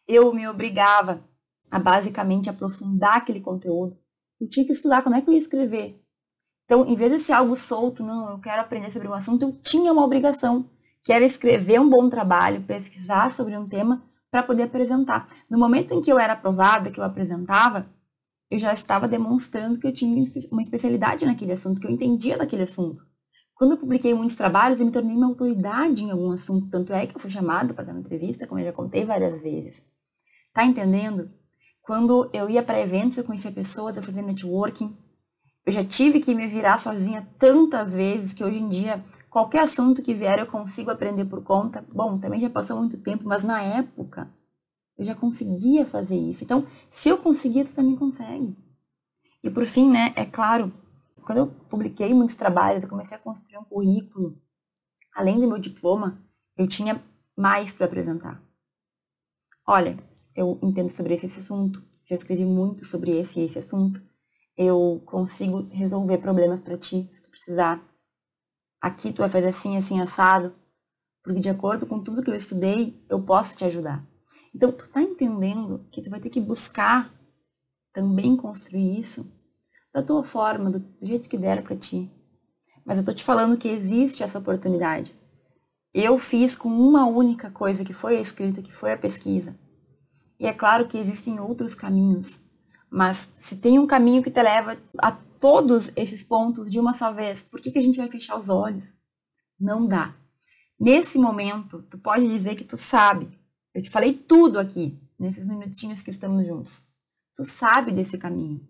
eu 0.05 0.33
me 0.33 0.45
obrigava 0.49 1.23
a 1.71 1.79
basicamente 1.79 2.49
aprofundar 2.49 3.15
aquele 3.15 3.39
conteúdo. 3.39 3.97
Eu 4.37 4.49
tinha 4.49 4.65
que 4.65 4.73
estudar 4.73 5.01
como 5.01 5.15
é 5.15 5.21
que 5.21 5.29
eu 5.29 5.33
ia 5.33 5.39
escrever. 5.39 5.97
Então, 6.65 6.85
em 6.85 6.95
vez 6.95 7.09
de 7.09 7.19
ser 7.19 7.31
algo 7.31 7.55
solto, 7.55 8.03
não, 8.03 8.31
eu 8.31 8.39
quero 8.39 8.59
aprender 8.59 8.91
sobre 8.91 9.07
um 9.07 9.13
assunto, 9.13 9.43
eu 9.43 9.53
tinha 9.61 9.93
uma 9.93 10.03
obrigação, 10.03 10.69
que 11.03 11.13
era 11.13 11.25
escrever 11.25 11.79
um 11.79 11.89
bom 11.89 12.09
trabalho, 12.09 12.63
pesquisar 12.63 13.31
sobre 13.31 13.57
um 13.57 13.67
tema 13.67 14.03
para 14.31 14.43
poder 14.43 14.63
apresentar. 14.63 15.27
No 15.49 15.57
momento 15.57 15.93
em 15.93 16.01
que 16.01 16.11
eu 16.11 16.19
era 16.19 16.33
aprovada, 16.33 16.91
que 16.91 16.99
eu 16.99 17.03
apresentava, 17.03 17.89
eu 18.49 18.57
já 18.57 18.73
estava 18.73 19.07
demonstrando 19.07 19.79
que 19.79 19.87
eu 19.87 19.93
tinha 19.93 20.23
uma 20.51 20.61
especialidade 20.61 21.25
naquele 21.25 21.51
assunto, 21.51 21.79
que 21.79 21.87
eu 21.87 21.91
entendia 21.91 22.37
daquele 22.37 22.63
assunto. 22.63 23.05
Quando 23.53 23.71
eu 23.71 23.77
publiquei 23.77 24.13
muitos 24.13 24.35
trabalhos, 24.35 24.79
eu 24.79 24.85
me 24.85 24.91
tornei 24.91 25.15
uma 25.15 25.27
autoridade 25.27 26.03
em 26.03 26.11
algum 26.11 26.31
assunto, 26.31 26.69
tanto 26.69 26.93
é 26.93 27.05
que 27.05 27.15
eu 27.15 27.19
fui 27.19 27.29
chamada 27.29 27.73
para 27.73 27.85
dar 27.85 27.91
uma 27.91 27.99
entrevista, 27.99 28.47
como 28.47 28.59
eu 28.59 28.65
já 28.65 28.73
contei 28.73 29.03
várias 29.03 29.41
vezes. 29.41 29.83
Tá 30.53 30.65
entendendo? 30.65 31.29
Quando 31.81 32.29
eu 32.33 32.49
ia 32.49 32.63
para 32.63 32.79
eventos, 32.79 33.17
eu 33.17 33.23
conhecia 33.23 33.51
pessoas, 33.51 33.97
eu 33.97 34.03
fazia 34.03 34.21
networking. 34.21 34.95
Eu 35.65 35.73
já 35.73 35.83
tive 35.83 36.19
que 36.19 36.33
me 36.33 36.47
virar 36.47 36.79
sozinha 36.79 37.27
tantas 37.37 37.93
vezes 37.93 38.31
que 38.31 38.43
hoje 38.43 38.59
em 38.59 38.69
dia 38.69 39.03
qualquer 39.29 39.61
assunto 39.63 40.01
que 40.01 40.13
vier 40.13 40.39
eu 40.39 40.47
consigo 40.47 40.91
aprender 40.91 41.25
por 41.25 41.43
conta. 41.43 41.85
Bom, 41.93 42.17
também 42.19 42.39
já 42.39 42.49
passou 42.49 42.77
muito 42.77 42.97
tempo, 42.97 43.25
mas 43.27 43.43
na 43.43 43.61
época 43.61 44.29
eu 44.97 45.05
já 45.05 45.15
conseguia 45.15 45.85
fazer 45.85 46.17
isso. 46.17 46.43
Então, 46.43 46.65
se 46.89 47.09
eu 47.09 47.17
conseguia, 47.17 47.63
tu 47.65 47.73
também 47.73 47.95
consegue. 47.95 48.55
E 49.43 49.49
por 49.49 49.65
fim, 49.65 49.89
né, 49.89 50.13
é 50.15 50.25
claro, 50.25 50.73
quando 51.23 51.37
eu 51.37 51.47
publiquei 51.69 52.13
muitos 52.13 52.35
trabalhos, 52.35 52.83
eu 52.83 52.89
comecei 52.89 53.15
a 53.15 53.19
construir 53.19 53.57
um 53.57 53.63
currículo. 53.63 54.37
Além 55.15 55.39
do 55.39 55.47
meu 55.47 55.57
diploma, 55.57 56.21
eu 56.57 56.67
tinha 56.67 57.01
mais 57.37 57.71
para 57.73 57.85
apresentar. 57.85 58.41
Olha, 59.65 59.97
eu 60.35 60.59
entendo 60.61 60.89
sobre 60.89 61.13
esse, 61.13 61.27
esse 61.27 61.39
assunto, 61.39 61.83
já 62.05 62.15
escrevi 62.15 62.43
muito 62.43 62.83
sobre 62.85 63.11
esse 63.11 63.39
esse 63.39 63.59
assunto. 63.59 64.01
Eu 64.57 65.01
consigo 65.05 65.69
resolver 65.71 66.17
problemas 66.17 66.59
para 66.59 66.77
ti, 66.77 67.07
se 67.11 67.21
tu 67.21 67.29
precisar. 67.29 67.81
Aqui 68.81 69.11
tu 69.11 69.19
vai 69.19 69.29
fazer 69.29 69.47
assim, 69.47 69.77
assim, 69.77 69.99
assado, 69.99 70.55
porque 71.23 71.39
de 71.39 71.49
acordo 71.49 71.85
com 71.85 72.01
tudo 72.01 72.23
que 72.23 72.29
eu 72.29 72.35
estudei, 72.35 73.03
eu 73.09 73.21
posso 73.21 73.55
te 73.55 73.65
ajudar. 73.65 74.05
Então, 74.55 74.71
tu 74.71 74.89
tá 74.89 75.01
entendendo 75.01 75.85
que 75.91 76.01
tu 76.01 76.09
vai 76.09 76.19
ter 76.19 76.29
que 76.29 76.41
buscar 76.41 77.13
também 77.93 78.35
construir 78.35 78.99
isso 78.99 79.31
da 79.93 80.01
tua 80.01 80.23
forma, 80.23 80.69
do 80.69 80.83
jeito 81.01 81.29
que 81.29 81.37
der 81.37 81.63
para 81.63 81.75
ti. 81.75 82.09
Mas 82.85 82.97
eu 82.97 83.03
tô 83.03 83.13
te 83.13 83.23
falando 83.23 83.57
que 83.57 83.67
existe 83.67 84.23
essa 84.23 84.39
oportunidade. 84.39 85.15
Eu 85.93 86.17
fiz 86.17 86.55
com 86.55 86.69
uma 86.69 87.05
única 87.05 87.51
coisa, 87.51 87.83
que 87.83 87.93
foi 87.93 88.17
a 88.17 88.21
escrita, 88.21 88.61
que 88.61 88.73
foi 88.73 88.93
a 88.93 88.97
pesquisa. 88.97 89.57
E 90.39 90.45
é 90.45 90.53
claro 90.53 90.87
que 90.87 90.97
existem 90.97 91.39
outros 91.39 91.75
caminhos, 91.75 92.39
mas 92.89 93.31
se 93.37 93.57
tem 93.57 93.77
um 93.77 93.85
caminho 93.85 94.23
que 94.23 94.31
te 94.31 94.41
leva 94.41 94.77
a 94.97 95.11
todos 95.39 95.91
esses 95.95 96.23
pontos 96.23 96.69
de 96.69 96.79
uma 96.79 96.93
só 96.93 97.11
vez, 97.11 97.41
por 97.41 97.59
que, 97.61 97.71
que 97.71 97.79
a 97.79 97.81
gente 97.81 97.97
vai 97.97 98.09
fechar 98.09 98.37
os 98.37 98.49
olhos? 98.49 98.95
Não 99.59 99.87
dá. 99.87 100.15
Nesse 100.79 101.17
momento, 101.17 101.81
tu 101.83 101.97
pode 101.97 102.27
dizer 102.27 102.55
que 102.55 102.63
tu 102.63 102.77
sabe. 102.77 103.29
Eu 103.73 103.81
te 103.81 103.89
falei 103.89 104.13
tudo 104.13 104.59
aqui, 104.59 104.97
nesses 105.19 105.45
minutinhos 105.45 106.01
que 106.01 106.09
estamos 106.09 106.45
juntos. 106.45 106.83
Tu 107.35 107.45
sabe 107.45 107.91
desse 107.91 108.17
caminho. 108.17 108.67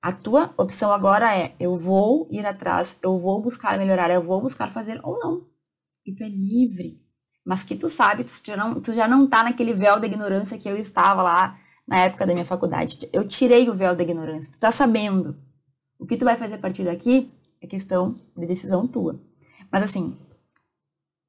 A 0.00 0.12
tua 0.12 0.54
opção 0.56 0.92
agora 0.92 1.36
é: 1.36 1.54
eu 1.58 1.76
vou 1.76 2.28
ir 2.30 2.46
atrás, 2.46 2.96
eu 3.02 3.18
vou 3.18 3.42
buscar 3.42 3.78
melhorar, 3.78 4.10
eu 4.10 4.22
vou 4.22 4.40
buscar 4.40 4.70
fazer 4.70 5.00
ou 5.04 5.18
não. 5.18 5.46
E 6.06 6.14
tu 6.14 6.22
é 6.22 6.28
livre 6.28 7.08
mas 7.48 7.64
que 7.64 7.74
tu 7.74 7.88
sabe, 7.88 8.24
tu 8.24 8.30
já 8.44 8.54
não, 8.58 8.78
tu 8.78 8.92
já 8.92 9.08
não 9.08 9.26
tá 9.26 9.42
naquele 9.42 9.72
véu 9.72 9.98
da 9.98 10.06
ignorância 10.06 10.58
que 10.58 10.68
eu 10.68 10.76
estava 10.76 11.22
lá 11.22 11.58
na 11.86 12.00
época 12.00 12.26
da 12.26 12.34
minha 12.34 12.44
faculdade. 12.44 13.08
Eu 13.10 13.26
tirei 13.26 13.70
o 13.70 13.74
véu 13.74 13.96
da 13.96 14.02
ignorância, 14.02 14.52
tu 14.52 14.58
tá 14.58 14.70
sabendo. 14.70 15.34
O 15.98 16.06
que 16.06 16.16
tu 16.16 16.24
vai 16.24 16.36
fazer 16.36 16.54
a 16.54 16.58
partir 16.58 16.84
daqui 16.84 17.30
é 17.60 17.66
questão 17.66 18.20
de 18.36 18.46
decisão 18.46 18.86
tua. 18.86 19.20
Mas 19.70 19.82
assim, 19.82 20.16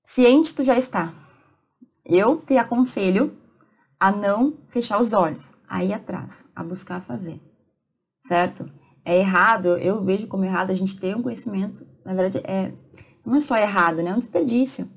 ciente 0.06 0.54
tu 0.54 0.64
já 0.64 0.78
está. 0.78 1.14
Eu 2.06 2.38
te 2.42 2.58
aconselho 2.58 3.36
a 4.00 4.12
não 4.12 4.58
fechar 4.70 5.02
os 5.02 5.12
olhos, 5.12 5.54
a 5.68 5.84
ir 5.84 5.94
atrás, 5.94 6.46
a 6.56 6.64
buscar 6.64 7.02
fazer. 7.02 7.42
Certo? 8.26 8.72
É 9.04 9.18
errado, 9.18 9.78
eu 9.78 10.04
vejo 10.04 10.28
como 10.28 10.46
errado 10.46 10.70
a 10.70 10.74
gente 10.74 11.00
ter 11.00 11.16
um 11.16 11.22
conhecimento, 11.22 11.86
na 12.06 12.14
verdade, 12.14 12.46
é, 12.46 12.72
não 13.26 13.36
é 13.36 13.40
só 13.40 13.58
errado, 13.58 13.98
né? 13.98 14.12
É 14.12 14.14
um 14.14 14.20
desperdício. 14.20 14.90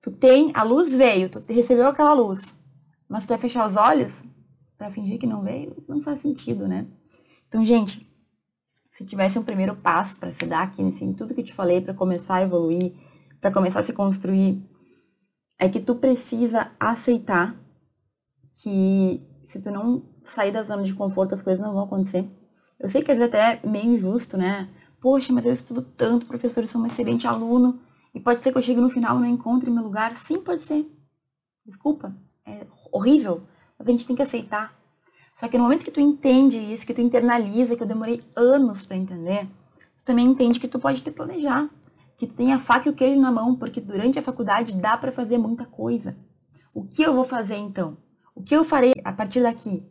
Tu 0.00 0.10
tem, 0.10 0.50
a 0.54 0.62
luz 0.62 0.92
veio, 0.92 1.30
tu 1.30 1.42
recebeu 1.48 1.86
aquela 1.86 2.12
luz, 2.12 2.54
mas 3.08 3.24
tu 3.24 3.30
vai 3.30 3.38
fechar 3.38 3.66
os 3.66 3.76
olhos 3.76 4.22
para 4.76 4.90
fingir 4.90 5.18
que 5.18 5.26
não 5.26 5.42
veio, 5.42 5.82
não 5.88 6.02
faz 6.02 6.20
sentido, 6.20 6.68
né? 6.68 6.86
Então, 7.48 7.64
gente, 7.64 8.06
se 8.94 9.04
tivesse 9.04 9.36
um 9.36 9.42
primeiro 9.42 9.74
passo 9.74 10.16
para 10.16 10.30
se 10.30 10.46
dar 10.46 10.62
aqui, 10.62 10.80
assim, 10.86 11.12
tudo 11.12 11.34
que 11.34 11.40
eu 11.40 11.44
te 11.44 11.52
falei 11.52 11.80
para 11.80 11.92
começar 11.92 12.36
a 12.36 12.42
evoluir, 12.42 12.94
para 13.40 13.50
começar 13.50 13.80
a 13.80 13.82
se 13.82 13.92
construir, 13.92 14.62
é 15.58 15.68
que 15.68 15.80
tu 15.80 15.96
precisa 15.96 16.70
aceitar 16.78 17.56
que 18.62 19.20
se 19.48 19.60
tu 19.60 19.72
não 19.72 20.04
sair 20.22 20.52
da 20.52 20.62
zona 20.62 20.84
de 20.84 20.94
conforto, 20.94 21.34
as 21.34 21.42
coisas 21.42 21.64
não 21.64 21.74
vão 21.74 21.82
acontecer. 21.82 22.24
Eu 22.78 22.88
sei 22.88 23.02
que 23.02 23.10
às 23.10 23.18
vezes 23.18 23.34
até 23.34 23.54
é 23.54 23.68
meio 23.68 23.92
injusto, 23.92 24.36
né? 24.36 24.70
Poxa, 25.00 25.32
mas 25.32 25.44
eu 25.44 25.52
estudo 25.52 25.82
tanto, 25.82 26.26
professor, 26.26 26.62
eu 26.62 26.68
sou 26.68 26.80
um 26.80 26.86
excelente 26.86 27.26
aluno, 27.26 27.80
e 28.14 28.20
pode 28.20 28.40
ser 28.40 28.52
que 28.52 28.58
eu 28.58 28.62
chegue 28.62 28.80
no 28.80 28.88
final 28.88 29.18
e 29.18 29.22
não 29.22 29.26
encontre 29.26 29.72
meu 29.72 29.82
lugar? 29.82 30.16
Sim, 30.16 30.40
pode 30.40 30.62
ser. 30.62 30.88
Desculpa, 31.66 32.14
é 32.46 32.64
horrível, 32.92 33.42
mas 33.76 33.88
a 33.88 33.90
gente 33.90 34.06
tem 34.06 34.14
que 34.14 34.22
aceitar. 34.22 34.72
Só 35.36 35.48
que 35.48 35.58
no 35.58 35.64
momento 35.64 35.84
que 35.84 35.90
tu 35.90 36.00
entende 36.00 36.58
isso, 36.58 36.86
que 36.86 36.94
tu 36.94 37.00
internaliza, 37.00 37.76
que 37.76 37.82
eu 37.82 37.86
demorei 37.86 38.22
anos 38.36 38.82
para 38.82 38.96
entender, 38.96 39.46
tu 39.98 40.04
também 40.04 40.26
entende 40.26 40.60
que 40.60 40.68
tu 40.68 40.78
pode 40.78 41.02
te 41.02 41.10
planejar, 41.10 41.68
que 42.16 42.26
tu 42.26 42.34
tem 42.34 42.52
a 42.52 42.58
faca 42.58 42.88
e 42.88 42.92
o 42.92 42.94
queijo 42.94 43.20
na 43.20 43.32
mão, 43.32 43.56
porque 43.56 43.80
durante 43.80 44.18
a 44.18 44.22
faculdade 44.22 44.76
dá 44.76 44.96
para 44.96 45.12
fazer 45.12 45.38
muita 45.38 45.64
coisa. 45.64 46.16
O 46.72 46.84
que 46.84 47.02
eu 47.02 47.14
vou 47.14 47.24
fazer 47.24 47.56
então? 47.56 47.96
O 48.34 48.42
que 48.42 48.54
eu 48.54 48.64
farei 48.64 48.92
a 49.04 49.12
partir 49.12 49.42
daqui? 49.42 49.84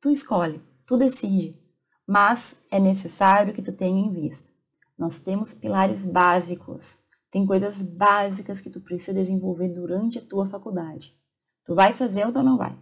Tu 0.00 0.10
escolhe, 0.10 0.62
tu 0.86 0.96
decide, 0.96 1.60
mas 2.06 2.56
é 2.70 2.80
necessário 2.80 3.52
que 3.52 3.62
tu 3.62 3.72
tenha 3.72 4.00
em 4.00 4.12
vista. 4.12 4.50
Nós 4.98 5.20
temos 5.20 5.54
pilares 5.54 6.04
básicos 6.06 6.98
tem 7.30 7.46
coisas 7.46 7.80
básicas 7.80 8.60
que 8.60 8.68
tu 8.68 8.80
precisa 8.80 9.14
desenvolver 9.14 9.68
durante 9.68 10.18
a 10.18 10.22
tua 10.22 10.46
faculdade. 10.46 11.16
Tu 11.64 11.74
vai 11.74 11.92
fazer 11.92 12.26
ou 12.26 12.32
tu 12.32 12.42
não 12.42 12.58
vai? 12.58 12.76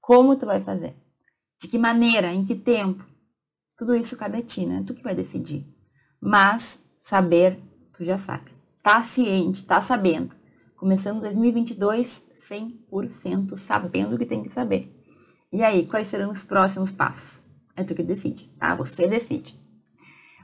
Como 0.00 0.36
tu 0.36 0.46
vai 0.46 0.60
fazer? 0.60 0.96
De 1.60 1.68
que 1.68 1.78
maneira? 1.78 2.32
Em 2.32 2.44
que 2.44 2.54
tempo? 2.54 3.04
Tudo 3.76 3.94
isso 3.94 4.16
cabe 4.16 4.38
a 4.38 4.42
ti, 4.42 4.66
né? 4.66 4.82
Tu 4.86 4.94
que 4.94 5.02
vai 5.02 5.14
decidir. 5.14 5.66
Mas 6.20 6.78
saber, 7.00 7.58
tu 7.92 8.04
já 8.04 8.16
sabe. 8.16 8.52
Tá 8.82 9.02
ciente, 9.02 9.64
tá 9.64 9.80
sabendo. 9.80 10.34
Começando 10.76 11.20
2022, 11.20 12.22
100% 12.34 13.56
sabendo 13.56 14.14
o 14.14 14.18
que 14.18 14.26
tem 14.26 14.42
que 14.42 14.50
saber. 14.50 14.94
E 15.52 15.62
aí, 15.62 15.86
quais 15.86 16.08
serão 16.08 16.30
os 16.30 16.44
próximos 16.44 16.92
passos? 16.92 17.40
É 17.76 17.82
tu 17.82 17.94
que 17.94 18.02
decide, 18.02 18.48
tá? 18.58 18.74
Você 18.74 19.06
decide. 19.06 19.58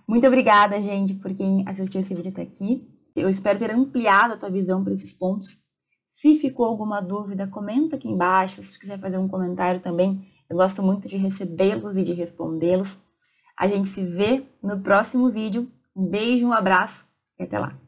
Muito 0.06 0.26
obrigada, 0.26 0.80
gente, 0.80 1.14
por 1.14 1.32
quem 1.32 1.62
assistiu 1.68 2.00
esse 2.00 2.14
vídeo 2.14 2.30
até 2.30 2.42
aqui. 2.42 2.88
Eu 3.14 3.28
espero 3.28 3.58
ter 3.58 3.70
ampliado 3.70 4.34
a 4.34 4.36
tua 4.36 4.50
visão 4.50 4.82
para 4.82 4.92
esses 4.92 5.14
pontos. 5.14 5.58
Se 6.08 6.34
ficou 6.34 6.66
alguma 6.66 7.00
dúvida, 7.00 7.46
comenta 7.46 7.96
aqui 7.96 8.08
embaixo. 8.08 8.62
Se 8.62 8.72
tu 8.72 8.80
quiser 8.80 8.98
fazer 8.98 9.18
um 9.18 9.28
comentário 9.28 9.80
também, 9.80 10.26
eu 10.50 10.56
gosto 10.56 10.82
muito 10.82 11.08
de 11.08 11.16
recebê-los 11.16 11.96
e 11.96 12.02
de 12.02 12.12
respondê-los. 12.12 12.98
A 13.56 13.68
gente 13.68 13.88
se 13.88 14.02
vê 14.02 14.44
no 14.60 14.80
próximo 14.80 15.30
vídeo. 15.30 15.70
Um 15.94 16.04
beijo, 16.04 16.44
um 16.44 16.52
abraço 16.52 17.06
e 17.38 17.44
até 17.44 17.56
lá. 17.56 17.79